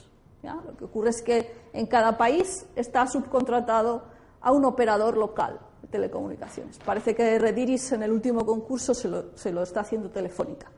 [0.43, 4.03] Lo que ocurre es que en cada país está subcontratado
[4.41, 6.79] a un operador local de telecomunicaciones.
[6.79, 10.69] Parece que Rediris en el último concurso se lo, está haciendo Telefónica.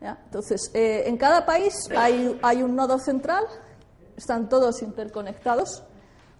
[0.00, 3.44] Entonces, eh, en cada país hay, un nodo central,
[4.16, 5.82] están todos interconectados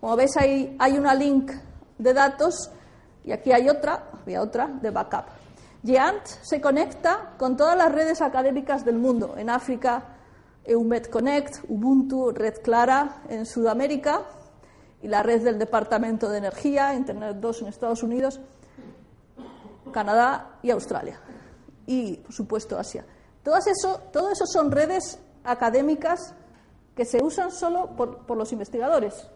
[0.01, 1.53] como veis, hay una link
[1.99, 2.73] de datos
[3.25, 5.25] y aquí hay otra, había otra de backup.
[5.85, 9.35] GEANT se conecta con todas las redes académicas del mundo.
[9.37, 10.05] En África,
[10.65, 14.23] EUMED Connect, Ubuntu, Red Clara en Sudamérica
[15.03, 18.41] y la red del Departamento de Energía, Internet 2 en Estados Unidos,
[19.93, 21.21] Canadá y Australia.
[21.87, 23.05] Y, por supuesto, Asia.
[23.43, 26.35] Todo eso, todo eso son redes académicas
[26.95, 29.29] que se usan solo por los investigadores.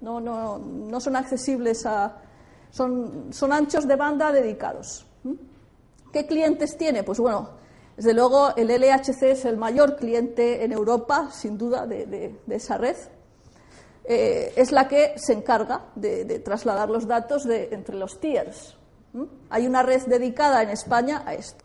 [0.00, 2.16] No, no, no son accesibles a.
[2.70, 5.06] Son, anchos de banda dedicados.
[6.12, 7.02] ¿Qué clientes tiene?
[7.02, 7.50] Pues bueno,
[7.96, 12.96] desde luego el LHC es el mayor cliente en Europa, sin duda, de, esa red.
[14.04, 18.76] Eh, es la que se encarga de, trasladar los datos entre los tiers.
[19.50, 21.64] Hay una red dedicada en España a esto.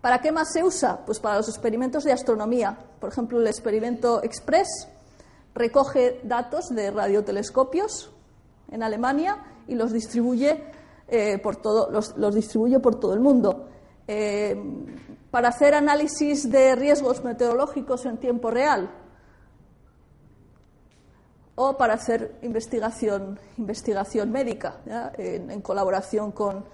[0.00, 1.00] ¿Para qué más se usa?
[1.06, 2.76] Pues para los experimentos de astronomía.
[3.00, 4.86] Por ejemplo, el experimento Express
[5.54, 8.13] recoge datos de radiotelescopios
[8.70, 10.64] en Alemania y los distribuye,
[11.08, 13.68] eh, por, todo, los, distribuye por todo el mundo.
[14.06, 14.56] Eh,
[15.30, 18.90] para hacer análisis de riesgos meteorológicos en tiempo real
[21.56, 24.80] o para hacer investigación, investigación médica
[25.16, 26.64] en, colaboración con,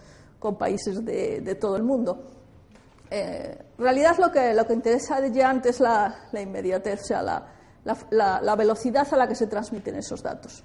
[0.59, 2.25] países de, todo el mundo.
[3.11, 7.05] Eh, en realidad lo que, lo que interesa de ya es la, la inmediatez, o
[7.05, 7.47] sea, la,
[8.11, 10.65] la, velocidad a la que se transmiten esos datos.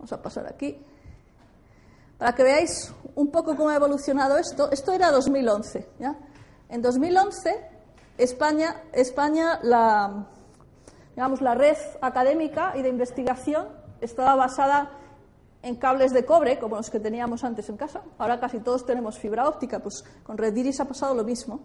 [0.00, 0.78] Vamos a pasar aquí.
[2.16, 5.86] Para que veáis un poco cómo ha evolucionado esto, esto era 2011.
[5.98, 6.16] ¿ya?
[6.70, 7.60] En 2011,
[8.16, 10.26] España, España la,
[11.14, 13.68] digamos, la red académica y de investigación
[14.00, 14.90] estaba basada
[15.62, 18.00] en cables de cobre, como los que teníamos antes en casa.
[18.16, 21.60] Ahora casi todos tenemos fibra óptica, pues con Red Iris ha pasado lo mismo.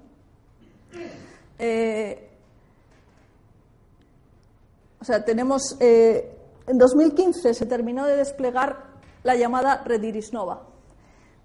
[1.58, 2.32] Eh,
[5.00, 5.78] o sea, tenemos.
[5.80, 6.35] Eh,
[6.68, 10.68] en 2015 se terminó de desplegar la llamada Red Iris Nova.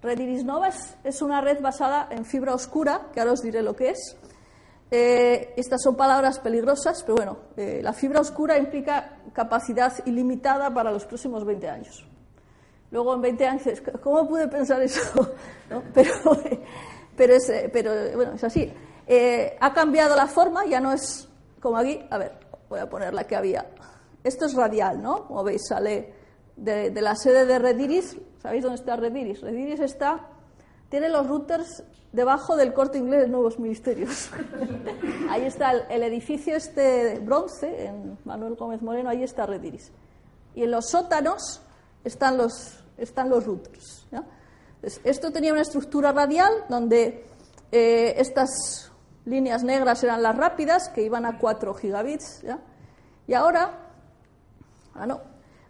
[0.02, 0.68] Red Iris Nova
[1.04, 4.16] es, una red basada en fibra oscura, que ahora os diré lo que es,
[4.92, 10.90] Eh, estas son palabras peligrosas, pero bueno, eh, la fibra oscura implica capacidad ilimitada para
[10.90, 12.04] los próximos 20 años.
[12.90, 15.00] Luego en 20 años, ¿cómo pude pensar eso?
[15.94, 16.12] Pero,
[17.16, 18.72] pero, es, pero bueno, es así.
[19.60, 21.28] ha cambiado la forma, ya no es
[21.60, 22.00] como aquí.
[22.10, 22.32] A ver,
[22.68, 23.64] voy a poner la que había.
[24.22, 25.26] Esto es radial, ¿no?
[25.26, 26.12] Como veis, sale
[26.56, 28.16] de, la sede de Rediris.
[28.42, 29.40] ¿Sabéis dónde está Rediris?
[29.40, 30.28] Rediris está,
[30.88, 34.30] tiene los routers debajo del corte inglés de Nuevos Ministerios.
[35.30, 39.92] ahí está el, edificio este bronce, en Manuel Gómez Moreno, ahí está Rediris.
[40.54, 41.62] Y en los sótanos
[42.04, 44.06] están los, están los routers.
[45.04, 47.24] esto tenía una estructura radial donde
[47.72, 48.90] eh, estas
[49.24, 52.42] líneas negras eran las rápidas, que iban a 4 gigabits.
[53.26, 53.89] Y ahora
[54.94, 55.20] Ah, no.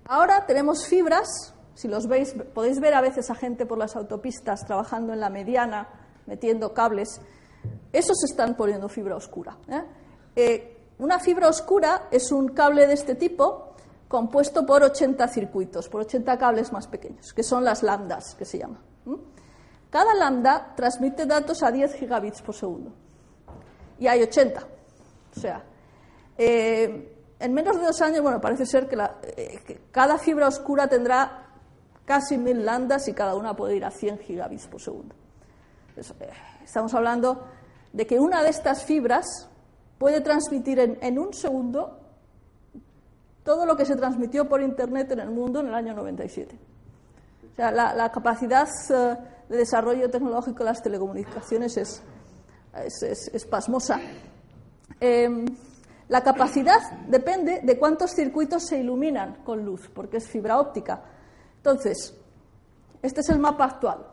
[0.07, 4.64] Ahora tenemos fibras, si los veis, podéis ver a veces a gente por las autopistas
[4.66, 5.89] trabajando en la mediana,
[6.27, 7.21] metiendo cables.
[7.93, 9.57] Esos están poniendo fibra oscura.
[9.68, 9.83] ¿eh?
[10.37, 13.75] Eh, una fibra oscura es un cable de este tipo
[14.09, 18.59] compuesto por 80 circuitos, por 80 cables más pequeños, que son las lambdas, que se
[18.59, 18.83] llama.
[19.89, 22.93] Cada lambda transmite datos a 10 gigabits por segundo.
[23.99, 24.61] Y hay 80.
[25.37, 25.64] O sea,
[26.39, 28.86] eh, en menos de dos años, bueno, parece ser
[29.36, 31.47] eh, que, cada fibra oscura tendrá
[32.05, 35.14] casi mil lambdas y cada una puede ir a 100 gigabits por segundo.
[35.97, 36.03] Eh,
[36.62, 37.47] estamos hablando
[37.95, 39.49] de que una de estas fibras
[39.99, 41.99] puede transmitir en, un segundo
[43.43, 46.59] todo lo que se transmitió por Internet en el mundo en el año 97.
[47.53, 49.16] O sea, la, capacidad eh,
[49.49, 52.03] de desarrollo tecnológico de las telecomunicaciones es,
[53.03, 53.99] es, pasmosa.
[55.01, 55.47] Em,
[56.11, 61.04] la capacidad depende de cuántos circuitos se iluminan con luz, porque es fibra óptica.
[61.58, 62.12] Entonces,
[63.00, 64.08] este es el mapa actual.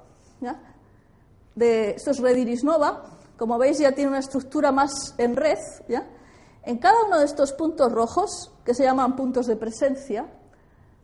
[1.55, 3.03] De, esto es red Iris Nova.
[3.35, 5.57] Como veis, ya tiene una estructura más en red.
[6.61, 10.27] En cada uno de estos puntos rojos, que se llaman puntos de presencia,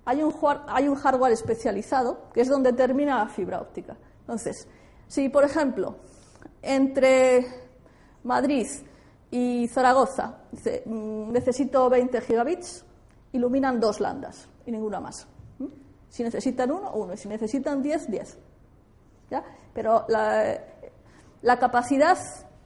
[0.06, 0.32] hay un,
[0.68, 3.98] hay un hardware especializado, que es donde termina la fibra óptica.
[4.20, 4.68] Entonces,
[5.08, 5.96] si, por ejemplo,
[6.62, 7.48] entre
[8.24, 8.68] Madrid
[9.34, 12.86] y Zaragoza dice, mm, necesito 20 gigabits,
[13.32, 15.28] iluminan dos landas y ninguna más.
[16.08, 17.14] Si necesitan uno, uno.
[17.14, 18.38] Y si necesitan 10, 10.
[19.32, 19.44] ¿Ya?
[19.74, 22.20] Pero la, capacidad,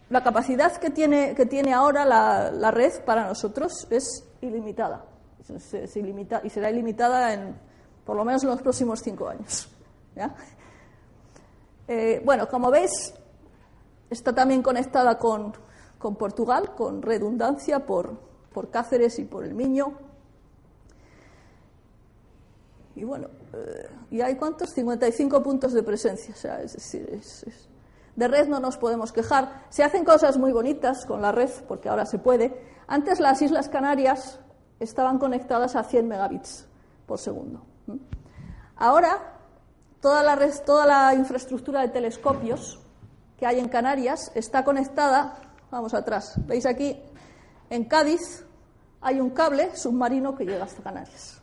[0.10, 5.06] la capacidad que, tiene, que tiene ahora la, red para nosotros es ilimitada.
[6.44, 7.56] y será ilimitada en
[8.06, 9.70] por lo menos en los próximos cinco años.
[11.88, 13.14] Eh, bueno, como veis,
[14.10, 15.54] está también conectada con,
[15.98, 18.18] con Portugal, con redundancia por,
[18.54, 19.94] por Cáceres y por el Miño.
[22.96, 24.72] Y bueno, eh, ¿y hay cuántos?
[24.72, 26.34] 55 puntos de presencia.
[28.16, 29.66] De red no nos podemos quejar.
[29.70, 32.60] Se hacen cosas muy bonitas con la red, porque ahora se puede.
[32.88, 34.40] Antes las Islas Canarias
[34.80, 36.68] estaban conectadas a 100 megabits
[37.06, 37.62] por segundo.
[38.76, 39.38] Ahora,
[40.02, 42.80] toda la, red, toda la infraestructura de telescopios
[43.38, 46.36] que hay en Canarias está conectada Vamos atrás.
[46.46, 46.98] ¿Veis aquí?
[47.70, 48.44] En Cádiz
[49.02, 51.42] hay un cable submarino que llega hasta Canarias.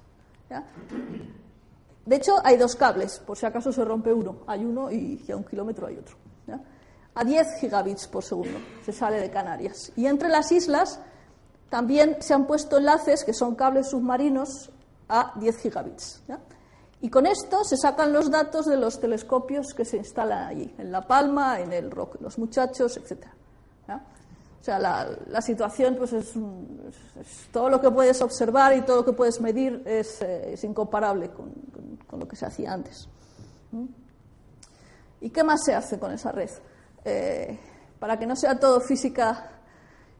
[2.07, 4.41] De hecho, hay dos cables, por si acaso se rompe uno.
[4.47, 6.16] Hay uno y, a un kilómetro hay otro.
[7.16, 9.93] A 10 gigabits por segundo se sale de Canarias.
[9.95, 10.99] Y entre las islas
[11.70, 14.70] también se han puesto enlaces que son cables submarinos
[15.09, 16.22] a 10 gigabits.
[17.01, 20.91] Y con esto se sacan los datos de los telescopios que se instalan allí, en
[20.91, 23.33] La Palma, en el Rock, los muchachos, etcétera.
[24.65, 26.33] O sea, la, situación pues es,
[27.53, 31.53] todo lo que puedes observar y todo lo que puedes medir es, eh, incomparable con,
[32.19, 33.07] lo que se hacía antes.
[33.73, 33.85] ¿Mm?
[35.21, 36.49] ¿Y qué más se hace con esa red?
[37.05, 37.59] Eh,
[37.99, 39.51] para que no sea todo física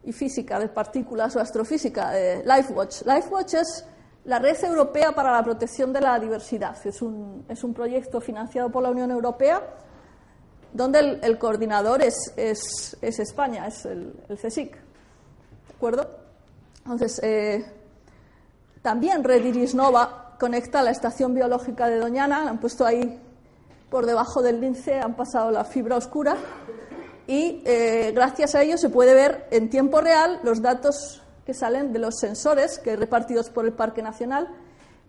[0.03, 3.01] y física de partículas o astrofísica, eh, LifeWatch.
[3.01, 3.83] LifeWatch es
[4.25, 6.77] la red europea para la protección de la diversidad.
[6.85, 9.63] Es un, es un proyecto financiado por la Unión Europea
[10.75, 14.73] donde el, coordinador es, es, es, España, es el, el, CSIC.
[14.73, 16.05] ¿De acuerdo?
[16.79, 17.65] Entonces, eh,
[18.81, 23.21] también Red Iris Nova conecta la estación biológica de Doñana, han puesto ahí
[23.89, 26.35] por debajo del lince, han pasado la fibra oscura
[27.25, 31.93] y eh, gracias a ello se puede ver en tiempo real los datos que salen
[31.93, 34.49] de los sensores que repartidos por el Parque Nacional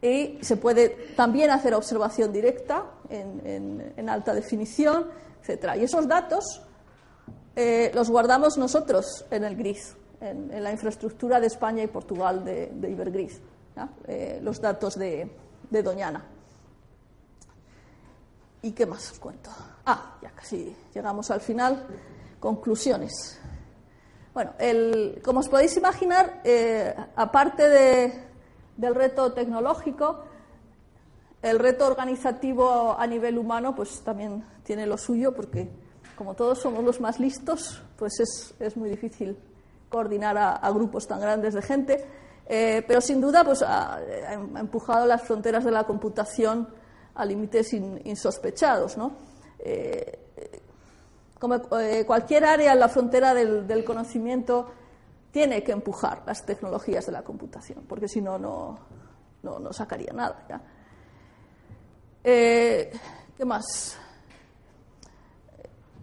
[0.00, 5.06] y se puede también hacer observación directa en alta definición
[5.76, 6.62] y esos datos
[7.54, 12.70] eh, los guardamos nosotros en el GRIS, en, la infraestructura de España y Portugal de,
[12.90, 13.40] Ibergris,
[14.06, 15.30] eh, los datos de,
[15.70, 16.24] Doñana.
[18.62, 19.50] ¿Y qué más os cuento?
[19.84, 21.86] Ah, ya casi llegamos al final.
[22.40, 23.38] Conclusiones.
[24.32, 28.12] Bueno, el, como os podéis imaginar, eh, aparte de,
[28.76, 30.24] del reto tecnológico,
[31.42, 35.68] el reto organizativo a nivel humano pues también tiene lo suyo porque
[36.16, 39.36] como todos somos los más listos, pues es, es muy difícil
[39.88, 42.04] coordinar a, grupos tan grandes de gente.
[42.48, 44.00] Eh, pero sin duda pues, ha,
[44.56, 46.68] empujado las fronteras de la computación
[47.14, 48.96] a límites in, insospechados.
[48.96, 49.12] ¿no?
[49.58, 50.18] Eh,
[51.38, 54.70] como eh, cualquier área en la frontera del, conocimiento
[55.30, 58.78] tiene que empujar las tecnologías de la computación, porque si no, no,
[59.42, 60.46] no sacaría nada.
[60.48, 60.62] ¿ya?
[62.28, 62.90] Eh,
[63.36, 63.96] ¿Qué más?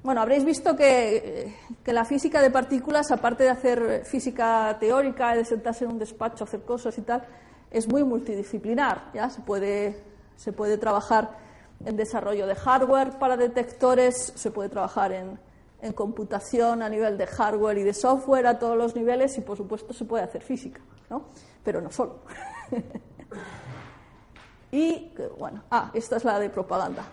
[0.03, 1.53] Bueno, habréis visto que,
[1.83, 6.45] que, la física de partículas, aparte de hacer física teórica, de sentarse en un despacho,
[6.45, 7.27] hacer cosas y tal,
[7.69, 9.11] es muy multidisciplinar.
[9.13, 9.29] ¿ya?
[9.29, 10.01] Se, puede,
[10.37, 11.37] se puede trabajar
[11.83, 15.37] en desarrollo de hardware para detectores, se puede trabajar en,
[15.81, 19.57] en, computación a nivel de hardware y de software a todos los niveles y, por
[19.57, 21.25] supuesto, se puede hacer física, ¿no?
[21.65, 22.21] pero no solo.
[24.73, 27.05] y, bueno, ah, esta es la de propaganda.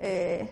[0.00, 0.50] Eh,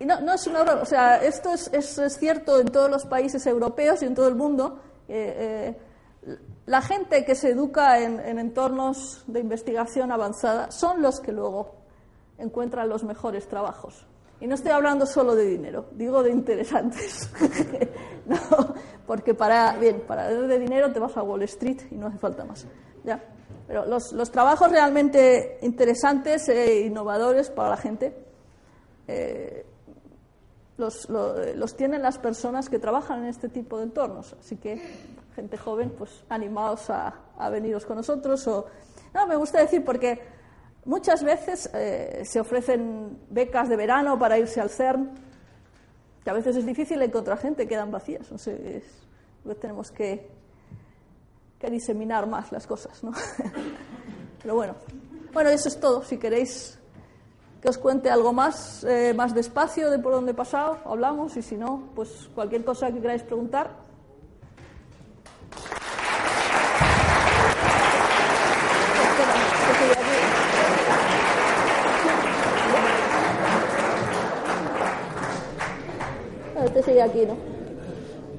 [0.00, 2.90] y no, no, es una broma, o sea, esto es, es, es, cierto en todos
[2.90, 4.80] los países europeos y en todo el mundo.
[5.06, 5.76] Eh,
[6.26, 6.36] eh,
[6.66, 11.76] la gente que se educa en, en, entornos de investigación avanzada son los que luego
[12.36, 14.04] encuentran los mejores trabajos.
[14.40, 17.30] Y no estoy hablando solo de dinero, digo de interesantes.
[19.06, 22.44] porque para, bien, para de dinero te vas a Wall Street y no hace falta
[22.44, 22.66] más.
[23.04, 23.22] ¿ya?
[23.66, 28.14] Pero los, trabajos realmente interesantes e innovadores para la gente
[29.06, 29.64] eh,
[30.76, 34.34] los, lo, los, tienen las personas que trabajan en este tipo de entornos.
[34.40, 34.80] Así que,
[35.36, 38.46] gente joven, pues animaos a, a veniros con nosotros.
[38.48, 38.66] O...
[39.14, 40.20] No, me gusta decir porque
[40.84, 45.10] muchas veces eh, se ofrecen becas de verano para irse al CERN,
[46.24, 48.30] que a veces es difícil encontrar gente, quedan vacías.
[48.32, 50.30] No sé, es, tenemos que,
[51.60, 53.12] que diseminar más las cosas, ¿no?
[54.42, 54.74] Pero bueno,
[55.32, 56.02] bueno, eso es todo.
[56.02, 56.78] Si queréis
[57.60, 61.42] que os cuente algo más, eh, más despacio de por dónde he pasado, hablamos y
[61.42, 63.90] si no, pues cualquier cosa que queráis preguntar.
[76.64, 77.49] Este sigue aquí, ¿no?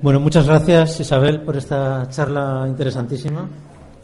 [0.02, 3.48] Bueno, muchas gracias Isabel por esta charla interesantísima.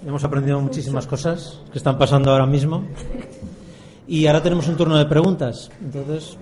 [0.05, 2.85] Hemos aprendido muchísimas cosas que están pasando ahora mismo.
[4.07, 5.71] Y ahora tenemos un turno de preguntas.
[5.81, 6.37] Entonces,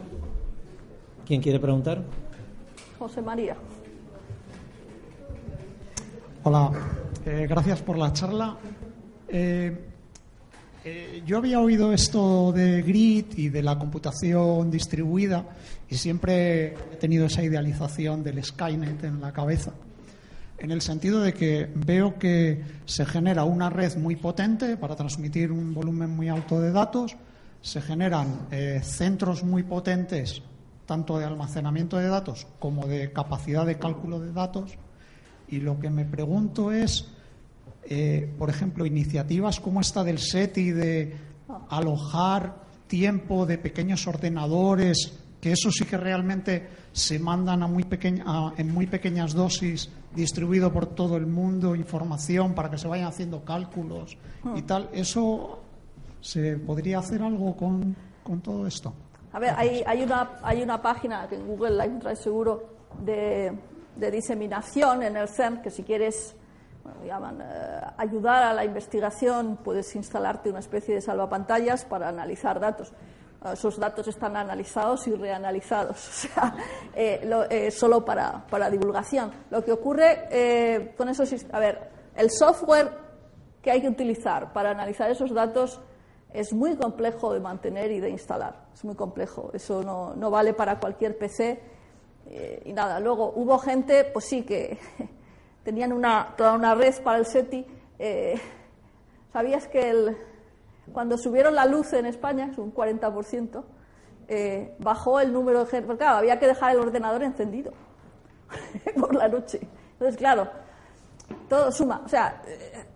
[1.25, 2.03] ¿quién quiere preguntar?
[2.99, 3.55] José María.
[6.43, 6.71] Hola,
[7.25, 8.57] eh, gracias por la charla.
[9.29, 9.85] Eh,
[10.83, 15.45] eh, yo había oído esto de grid y de la computación distribuida
[15.89, 19.73] y siempre he tenido esa idealización del Skynet en la cabeza,
[20.57, 25.51] en el sentido de que veo que se genera una red muy potente para transmitir
[25.51, 27.15] un volumen muy alto de datos,
[27.61, 30.41] se generan eh, centros muy potentes,
[30.85, 34.77] tanto de almacenamiento de datos como de capacidad de cálculo de datos.
[35.47, 37.07] Y lo que me pregunto es,
[37.83, 41.15] eh, por ejemplo, iniciativas como esta del SETI de
[41.69, 45.13] alojar tiempo de pequeños ordenadores,
[45.45, 49.91] que eso sí que realmente se mandan a muy pequeña, a, en muy pequeñas dosis,
[50.15, 54.17] distribuido por todo el mundo, información para que se vayan haciendo cálculos
[54.55, 54.89] y tal.
[54.91, 55.59] Eso
[56.19, 58.91] ¿Se podría hacer algo con, con todo esto?
[59.33, 62.63] A ver, hay, hay, una, hay una página que en Google la encontráis seguro
[63.01, 63.55] de,
[63.95, 66.35] de, diseminación en el CERN que si quieres
[66.83, 72.59] bueno, llaman, eh, ayudar a la investigación puedes instalarte una especie de salvapantallas para analizar
[72.59, 72.91] datos.
[73.53, 76.55] Esos datos están analizados y reanalizados, o sea,
[76.93, 79.31] eh, lo, eh, solo para, para, divulgación.
[79.49, 81.33] Lo que ocurre eh, con esos.
[81.51, 83.05] A ver, el software
[83.61, 85.81] que hay que utilizar para analizar esos datos
[86.35, 88.65] es muy complejo de mantener y de instalar.
[88.73, 89.51] Es muy complejo.
[89.53, 91.61] Eso no, no vale para cualquier PC.
[92.27, 94.77] Eh, y nada, luego hubo gente, pues sí, que
[95.63, 97.65] tenían una, toda una red para el SETI.
[97.99, 98.35] Eh,
[99.31, 100.17] ¿Sabías que el,
[100.91, 103.63] cuando subieron la luz en España, es un 40%,
[104.27, 105.87] eh, bajó el número de gente?
[105.87, 107.73] Porque claro, había que dejar el ordenador encendido
[108.99, 109.59] por la noche.
[109.93, 110.49] Entonces, claro,
[111.49, 112.01] todo suma.
[112.05, 112.41] O sea,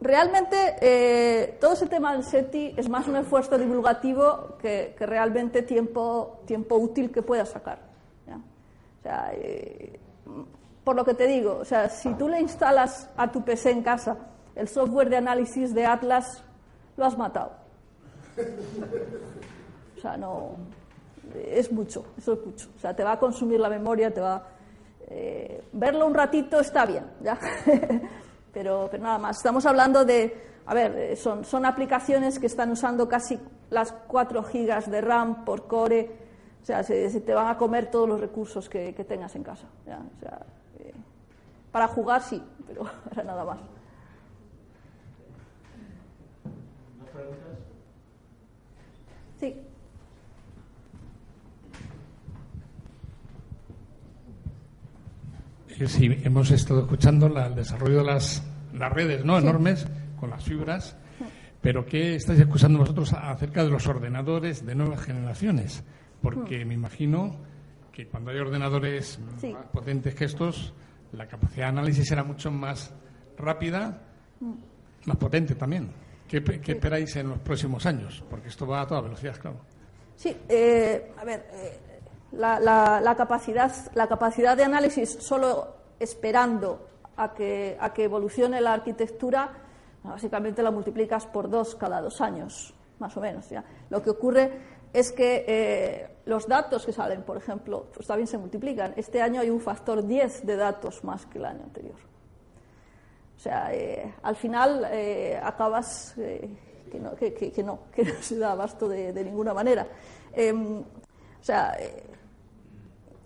[0.02, 6.42] realmente eh, todo ese tema del SETI es más un esfuerzo divulgativo que, realmente tiempo,
[6.46, 7.90] tiempo útil que pueda sacar.
[8.28, 9.98] O sea, eh,
[10.84, 13.84] por lo que te digo, o sea, si tú le instalas a tu PC en
[13.84, 14.18] casa
[14.56, 16.44] el software de análisis de Atlas,
[16.98, 17.52] lo has matado.
[19.98, 20.56] O sea, no.
[21.36, 22.70] Es mucho, eso es mucho.
[22.78, 24.48] O sea, te va a consumir la memoria, te va
[25.12, 27.38] eh, verlo un ratito está bien, ¿ya?
[28.54, 29.38] pero, pero nada más.
[29.38, 33.40] Estamos hablando de, a ver, eh, son, son aplicaciones que están usando casi
[33.72, 36.12] las 4 gigas de RAM por core,
[36.62, 39.68] o sea, se, te van a comer todos los recursos que, que tengas en casa.
[39.88, 39.98] ¿ya?
[39.98, 40.46] O sea,
[40.80, 40.94] eh,
[41.72, 43.60] para jugar sí, pero para nada más.
[49.40, 49.56] Sí.
[55.80, 59.38] Eh, Sí, hemos estado escuchando la- el desarrollo de las, las redes ¿no?
[59.38, 59.88] enormes
[60.20, 60.96] con las fibras,
[61.62, 65.84] pero ¿qué estáis escuchando vosotros acerca de los ordenadores de nuevas generaciones?
[66.22, 67.38] Porque me imagino
[67.94, 69.54] que cuando hay ordenadores Sí.
[69.54, 70.74] más potentes que estos,
[71.14, 72.94] la capacidad de análisis será mucho más
[73.38, 74.02] rápida,
[75.06, 75.90] más potente también.
[76.28, 78.24] ¿Qué, qué esperáis en los próximos años?
[78.30, 79.62] Porque esto va a toda velocidad, claro.
[80.16, 81.80] Sí, eh, a ver, eh,
[82.32, 85.68] la, la- la capacidad, la capacidad de análisis solo
[86.00, 89.50] esperando a que, a que evolucione la arquitectura,
[90.04, 93.50] básicamente la multiplicas por dos cada dos años, más o menos.
[93.50, 93.64] ¿ya?
[93.90, 94.52] Lo que ocurre
[94.94, 98.94] es que eh, los datos que salen, por ejemplo, pues también se multiplican.
[98.96, 101.96] Este año hay un factor 10 de datos más que el año anterior.
[103.36, 108.14] O sea, eh, al final eh, acabas que, no, que, que- que no, que no
[108.22, 109.86] se da abasto de, de ninguna manera.
[110.34, 111.76] Em, o sea,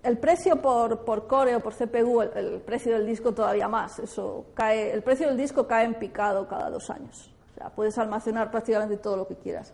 [0.04, 4.00] el precio por, por core o por CPU, el, precio del disco todavía más.
[4.00, 7.34] Eso cae, el precio del disco cae en picado cada dos años.
[7.52, 9.74] O sea, puedes almacenar prácticamente todo lo que quieras.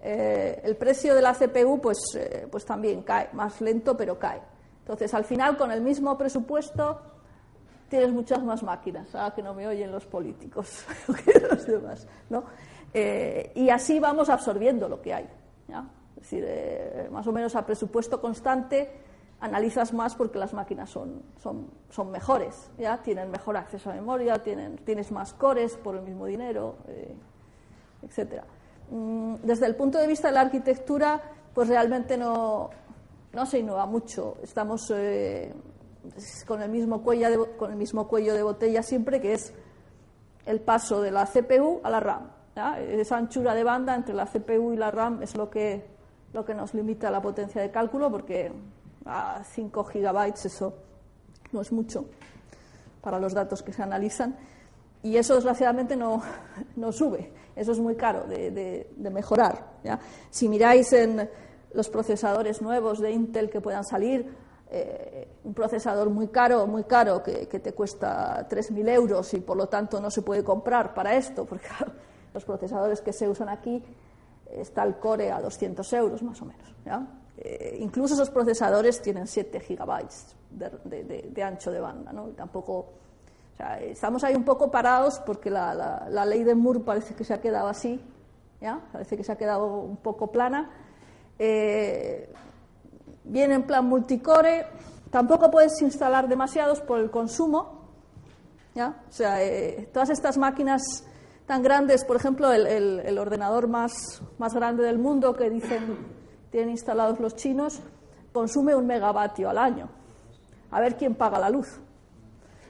[0.00, 4.40] Eh, el precio de la CPU, pues, eh, pues también cae, más lento, pero cae.
[4.80, 7.00] Entonces, al final, con el mismo presupuesto,
[7.88, 10.84] tienes muchas más máquinas, ah, que no me oyen los políticos
[11.24, 12.44] que los demás, ¿no?
[12.92, 15.28] Eh, y así vamos absorbiendo lo que hay.
[16.16, 18.90] Es decir, eh, más o menos a presupuesto constante
[19.40, 22.98] analizas más porque las máquinas son, son, son mejores, ¿ya?
[22.98, 27.14] Tienen mejor acceso a memoria, tienen, tienes más cores por el mismo dinero, eh,
[28.02, 28.44] etcétera.
[28.90, 31.20] Mm, Desde el punto de vista de la arquitectura,
[31.54, 32.70] pues realmente no,
[33.32, 34.36] no se innova mucho.
[34.42, 35.52] Estamos eh,
[36.46, 39.54] con, el mismo cuello de, con el mismo cuello de botella siempre, que es
[40.46, 42.30] el paso de la CPU a la RAM.
[42.56, 42.80] ¿ya?
[42.80, 45.86] Esa anchura de banda entre la CPU y la RAM es lo que,
[46.32, 48.50] lo que nos limita la potencia de cálculo, porque
[49.08, 50.74] a 5 gigabytes eso
[51.52, 52.04] no es mucho
[53.00, 54.36] para los datos que se analizan.
[55.02, 56.22] Y eso, desgraciadamente, no,
[56.76, 57.32] no sube.
[57.56, 59.78] Eso es muy caro de, de- mejorar.
[59.82, 59.98] ¿ya?
[60.30, 61.28] Si miráis en
[61.72, 64.30] los procesadores nuevos de Intel que puedan salir,
[64.70, 69.56] eh, un procesador muy caro, muy caro, que, que te cuesta 3.000 euros y por
[69.56, 71.68] lo tanto no se puede comprar para esto, porque
[72.34, 73.82] los procesadores que se usan aquí
[74.50, 76.74] está el core a 200 euros más o menos.
[76.84, 77.06] ¿ya?
[77.40, 82.12] Eh, incluso esos procesadores tienen 7 gigabytes de, ancho de banda.
[82.12, 82.28] ¿no?
[82.30, 82.86] Tampoco,
[83.80, 87.68] estamos ahí un poco parados porque la, ley de Moore parece que se ha quedado
[87.68, 88.00] así,
[88.60, 88.80] ¿ya?
[88.92, 90.68] parece que se ha quedado un poco plana.
[91.38, 92.28] Eh,
[93.22, 94.66] viene en plan multicore,
[95.10, 97.86] tampoco puedes instalar demasiados por el consumo.
[99.20, 101.04] eh, todas estas máquinas
[101.46, 106.17] tan grandes, por ejemplo, el, ordenador más grande del mundo que dicen
[106.50, 107.80] tienen instalados los chinos,
[108.32, 109.88] consume un megavatio al año.
[110.70, 111.78] A ver quién paga la luz.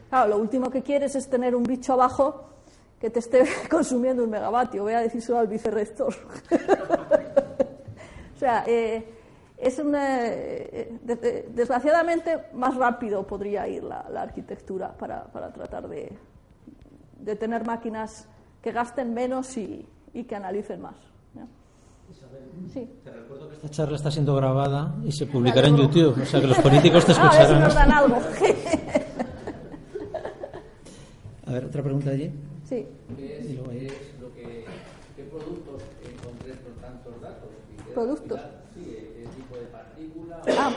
[0.08, 2.44] Claro, lo último que quieres es tener un bicho abajo
[3.00, 4.82] que te esté consumiendo un megavatio.
[4.84, 6.14] Voy a decírselo al vicerrector.
[8.34, 9.14] o sea, eh,
[9.56, 15.52] es una, eh, de- de- desgraciadamente más rápido podría ir la, la arquitectura para, para
[15.52, 16.12] tratar de,
[17.18, 18.26] de tener máquinas
[18.62, 20.96] que gasten menos y, y que analicen más.
[22.72, 22.88] Sí.
[23.04, 26.40] Te recuerdo que esta charla está siendo grabada y se publicará en YouTube, o sea
[26.40, 27.62] que los políticos te Ah, a ver si escucharán.
[27.64, 28.16] nos dan algo.
[31.46, 32.30] A ver, otra pregunta allí.
[32.68, 32.86] sí.
[33.16, 33.78] ¿Qué es, Y luego ahí.
[33.80, 34.64] qué es lo que,
[35.16, 37.48] qué productos en concreto tantos datos?
[37.72, 38.40] ¿Y qué ¿Productos?
[38.74, 40.42] Sí, ¿qué tipo de partícula?
[40.58, 40.72] Ah,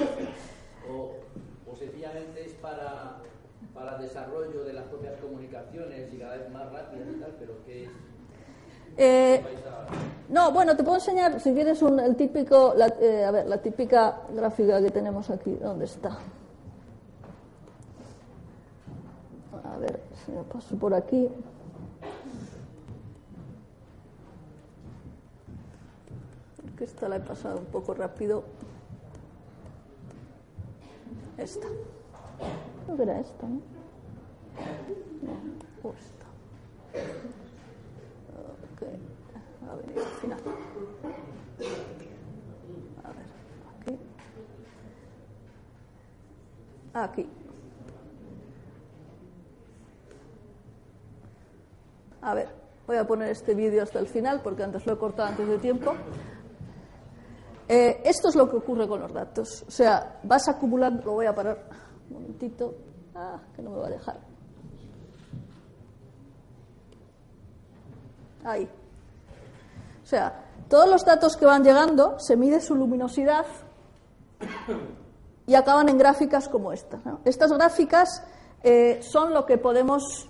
[0.90, 1.16] O,
[1.70, 3.18] o sencillamente es para,
[3.74, 7.84] para desarrollo de las propias comunicaciones y cada vez más rápidas y tal, pero ¿qué
[7.84, 7.90] es?
[8.98, 9.44] Eh,
[10.30, 13.62] no, bueno, te puedo enseñar, si quieres, un, el típico, la, eh, a ver, la
[13.62, 15.52] típica gráfica que tenemos aquí.
[15.56, 16.18] ¿Dónde está?
[19.64, 21.30] A ver, si me paso por aquí.
[26.78, 28.44] Que esta la he pasado un poco rápido.
[31.38, 31.68] Esta.
[32.86, 33.62] Creo que era esta, ¿no?
[35.22, 36.26] No, o esta
[38.82, 40.40] que va a venir al final.
[43.04, 43.26] A ver,
[43.80, 44.00] aquí.
[46.94, 47.30] Ah, aquí.
[52.24, 52.50] A ver,
[52.86, 55.58] voy a poner este vídeo hasta el final porque antes lo he cortado antes de
[55.58, 55.94] tiempo.
[57.68, 59.64] Eh, esto es lo que ocurre con los datos.
[59.68, 61.68] O sea, vas acumulando, lo voy a parar
[62.10, 62.76] un momentito,
[63.16, 64.31] ah, que no me va a dejar.
[68.44, 68.68] Ahí.
[70.04, 73.46] O sea, todos los datos que van llegando se mide su luminosidad
[75.46, 77.00] y acaban en gráficas como esta.
[77.26, 78.24] Estas gráficas
[78.64, 80.30] eh, son lo que podemos,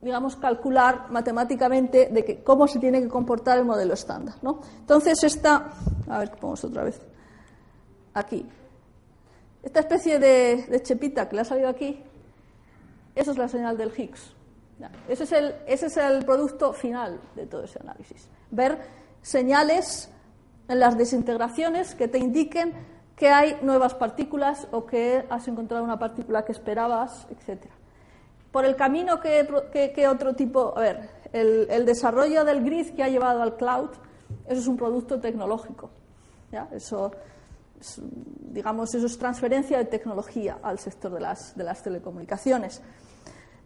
[0.00, 4.36] digamos, calcular matemáticamente de que, cómo se tiene que comportar el modelo estándar.
[4.78, 5.72] Entonces, esta,
[6.08, 7.00] a ver, ponemos otra vez,
[8.14, 8.48] aquí.
[9.62, 12.02] Esta especie de, de chepita que le ha salido aquí,
[13.14, 14.34] eso es la señal del Higgs.
[15.08, 18.28] Ese es, el, ese es el producto final de todo ese análisis.
[18.50, 18.78] Ver
[19.22, 20.10] señales
[20.68, 22.72] en las desintegraciones que te indiquen
[23.16, 27.64] que hay nuevas partículas o que has encontrado una partícula que esperabas, etc.
[28.50, 33.42] Por el camino que, otro tipo, a ver, el, desarrollo del grid que ha llevado
[33.42, 33.90] al cloud,
[34.46, 35.90] eso es un producto tecnológico.
[36.72, 37.10] Eso,
[37.98, 42.80] digamos, eso es transferencia de tecnología al sector de las, de las telecomunicaciones.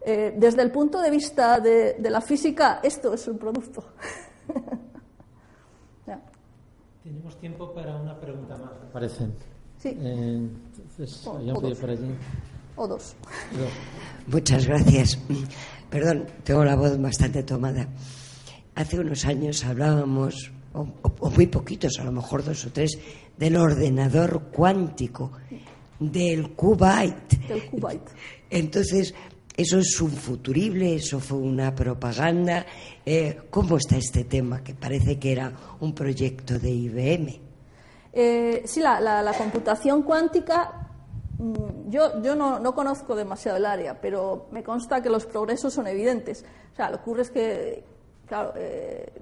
[0.00, 3.84] Eh, desde el punto de vista de, de, la física, esto es un producto.
[7.02, 9.26] Tenemos tiempo para una pregunta más, parece.
[9.78, 9.88] Sí.
[9.88, 11.78] Eh, entonces, o, o dos.
[11.78, 12.14] por allí.
[12.76, 13.16] O dos.
[14.26, 15.18] Muchas gracias.
[15.90, 17.88] Perdón, tengo la voz bastante tomada.
[18.74, 22.98] Hace unos años hablábamos, o, o, muy poquitos, a lo mejor dos o tres,
[23.38, 25.32] del ordenador cuántico,
[25.98, 27.38] del qubite.
[27.48, 28.12] Del qubite.
[28.50, 29.14] Entonces,
[29.58, 32.64] eso es un futurible, eso fue una propaganda.
[33.04, 34.62] Eh, ¿Cómo está este tema?
[34.62, 37.40] Que parece que era un proyecto de IBM.
[38.12, 40.88] Eh, sí, la, computación cuántica,
[41.38, 46.44] mmm, yo, no, conozco demasiado el área, pero me consta que los progresos son evidentes.
[46.72, 47.84] O sea, lo que ocurre es que,
[48.28, 49.12] claro, eh,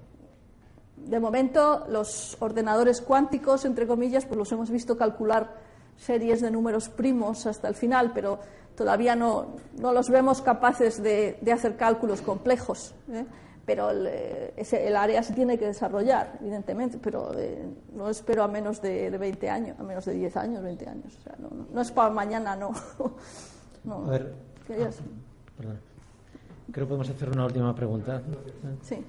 [0.99, 5.55] de momento los ordenadores cuánticos, entre comillas, pues los hemos visto calcular
[5.97, 8.39] series de números primos hasta el final, pero
[8.77, 12.95] todavía no, no los vemos capaces de, de hacer cálculos complejos.
[13.11, 13.25] ¿eh?
[13.65, 14.07] Pero el,
[14.57, 19.11] ese, el, área se tiene que desarrollar, evidentemente, pero eh, no espero a menos de,
[19.11, 21.17] de, 20 años, a menos de 10 años, 20 años.
[21.19, 21.35] O sea,
[21.73, 22.71] no, es para mañana, no.
[23.85, 24.07] no.
[24.07, 24.35] A ver,
[24.71, 24.91] ah,
[25.57, 25.81] perdón.
[26.71, 28.23] Creo que podemos hacer una última pregunta.
[28.83, 29.05] Sí.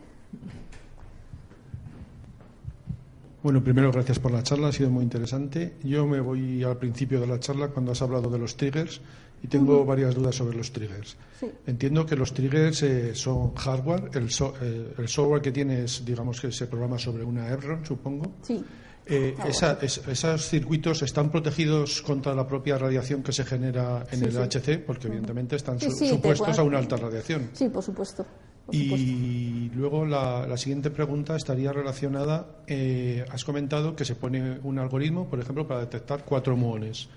[3.43, 5.75] Bueno, primero gracias por la charla, ha sido muy interesante.
[5.83, 9.01] Yo me voy al principio de la charla cuando has hablado de los triggers
[9.43, 9.87] y tengo uh -huh.
[9.87, 11.15] varias dudas sobre los triggers.
[11.39, 11.47] Sí.
[11.65, 16.41] Entiendo que los triggers eh, son hardware, el, so eh, el, software que tienes, digamos
[16.41, 18.33] que se programa sobre una EPROM, supongo.
[18.41, 18.63] Sí.
[19.09, 19.85] Eh, esa, bueno.
[19.85, 24.31] es, esos circuitos están protegidos contra la propia radiación que se genera en sí, el
[24.31, 24.37] sí.
[24.37, 27.51] HC, porque evidentemente están su supuestos a una alta radiación.
[27.53, 28.25] Sí, por supuesto.
[28.65, 32.63] Por y luego la, la, siguiente pregunta estaría relacionada.
[32.67, 37.07] Eh, has comentado que se pone un algoritmo, por ejemplo, para detectar cuatro muones.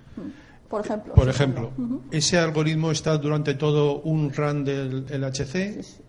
[0.70, 1.14] Por ejemplo.
[1.14, 2.00] Por ejemplo, uh -huh.
[2.12, 6.02] ese algoritmo está durante todo un run del LHC sí,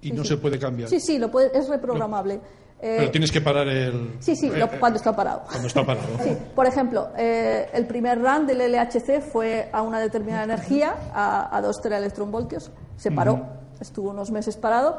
[0.00, 0.88] y no se puede cambiar.
[0.88, 2.40] Sí, sí, lo puede, es reprogramable.
[2.80, 4.16] Eh, Pero tienes que parar el.
[4.20, 5.42] Sí, sí, lo, cuando está parado.
[5.46, 6.08] Cuando está parado.
[6.24, 11.54] Sí, por ejemplo, eh, el primer run del LHC fue a una determinada energía, a,
[11.54, 13.80] a 2 teraelectronvoltios, se paró, uh -huh.
[13.80, 14.98] estuvo unos meses parado,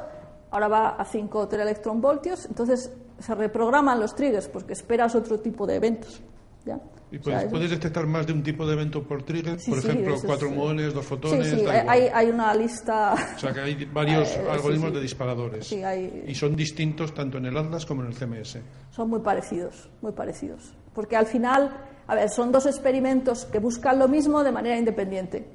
[0.52, 5.76] ahora va a 5 teraelectronvoltios, entonces se reprograman los triggers porque esperas otro tipo de
[5.76, 6.22] eventos.
[6.66, 6.80] ¿ya?
[7.12, 9.60] ¿Y o sea, puedes, detectar más de un tipo de evento por trigger?
[9.60, 11.48] Sí, por sí, ejemplo, cuatro es, muones, dos fotones.
[11.48, 13.16] Sí, sí, hay, hay, una lista.
[13.36, 15.68] O sea, que hay varios eh, algoritmos sí, de disparadores.
[15.68, 16.26] Sí, hay...
[16.28, 18.60] Y son distintos tanto en el Atlas como en el CMS.
[18.92, 20.74] Son muy parecidos, muy parecidos.
[20.94, 21.72] Porque al final,
[22.08, 25.48] a ver, son dos experimentos que buscan lo mismo de manera independiente.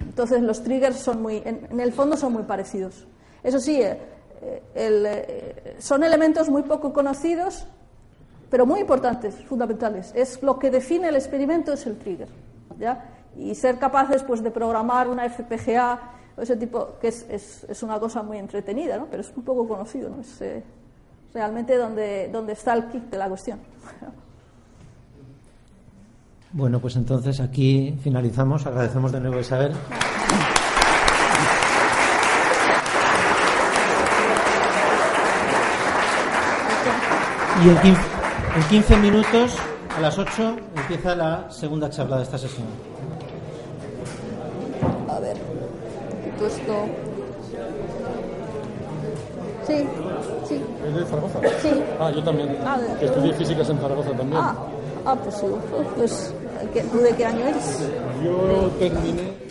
[0.00, 3.06] Entonces, los triggers son muy, en, en el fondo son muy parecidos.
[3.44, 7.66] Eso sí, eh, el, eh, son elementos muy poco conocidos
[8.50, 10.12] pero muy importantes, fundamentales.
[10.14, 12.28] Es lo que define el experimento es el trigger,
[12.78, 13.12] ¿ya?
[13.36, 16.00] Y ser capaces, pues, de programar una FPGA
[16.36, 19.06] o ese tipo, que es, es, es, una cosa muy entretenida, ¿no?
[19.06, 20.20] Pero es un poco conocido, ¿no?
[20.20, 20.62] Es eh,
[21.34, 23.58] realmente donde, donde está el kick de la cuestión.
[26.52, 28.64] Bueno, pues entonces aquí finalizamos.
[28.64, 29.72] Agradecemos de nuevo a Isabel.
[37.62, 38.15] Y en 15,
[38.56, 39.54] en 15 minutos,
[39.94, 42.66] a las 8, empieza la segunda charla de esta sesión.
[45.10, 45.36] A ver,
[46.24, 46.86] quito esto.
[49.66, 49.86] Sí,
[50.48, 50.62] sí.
[50.86, 51.40] ¿Es de Zaragoza?
[51.60, 51.82] Sí.
[52.00, 52.56] Ah, yo también.
[52.64, 54.40] Ah, de, que estudié físicas en Zaragoza también.
[54.42, 54.56] Ah,
[55.04, 55.46] ah pues sí.
[55.96, 56.34] Pues,
[56.92, 57.90] ¿tú de qué año eres?
[58.24, 59.45] Yo terminé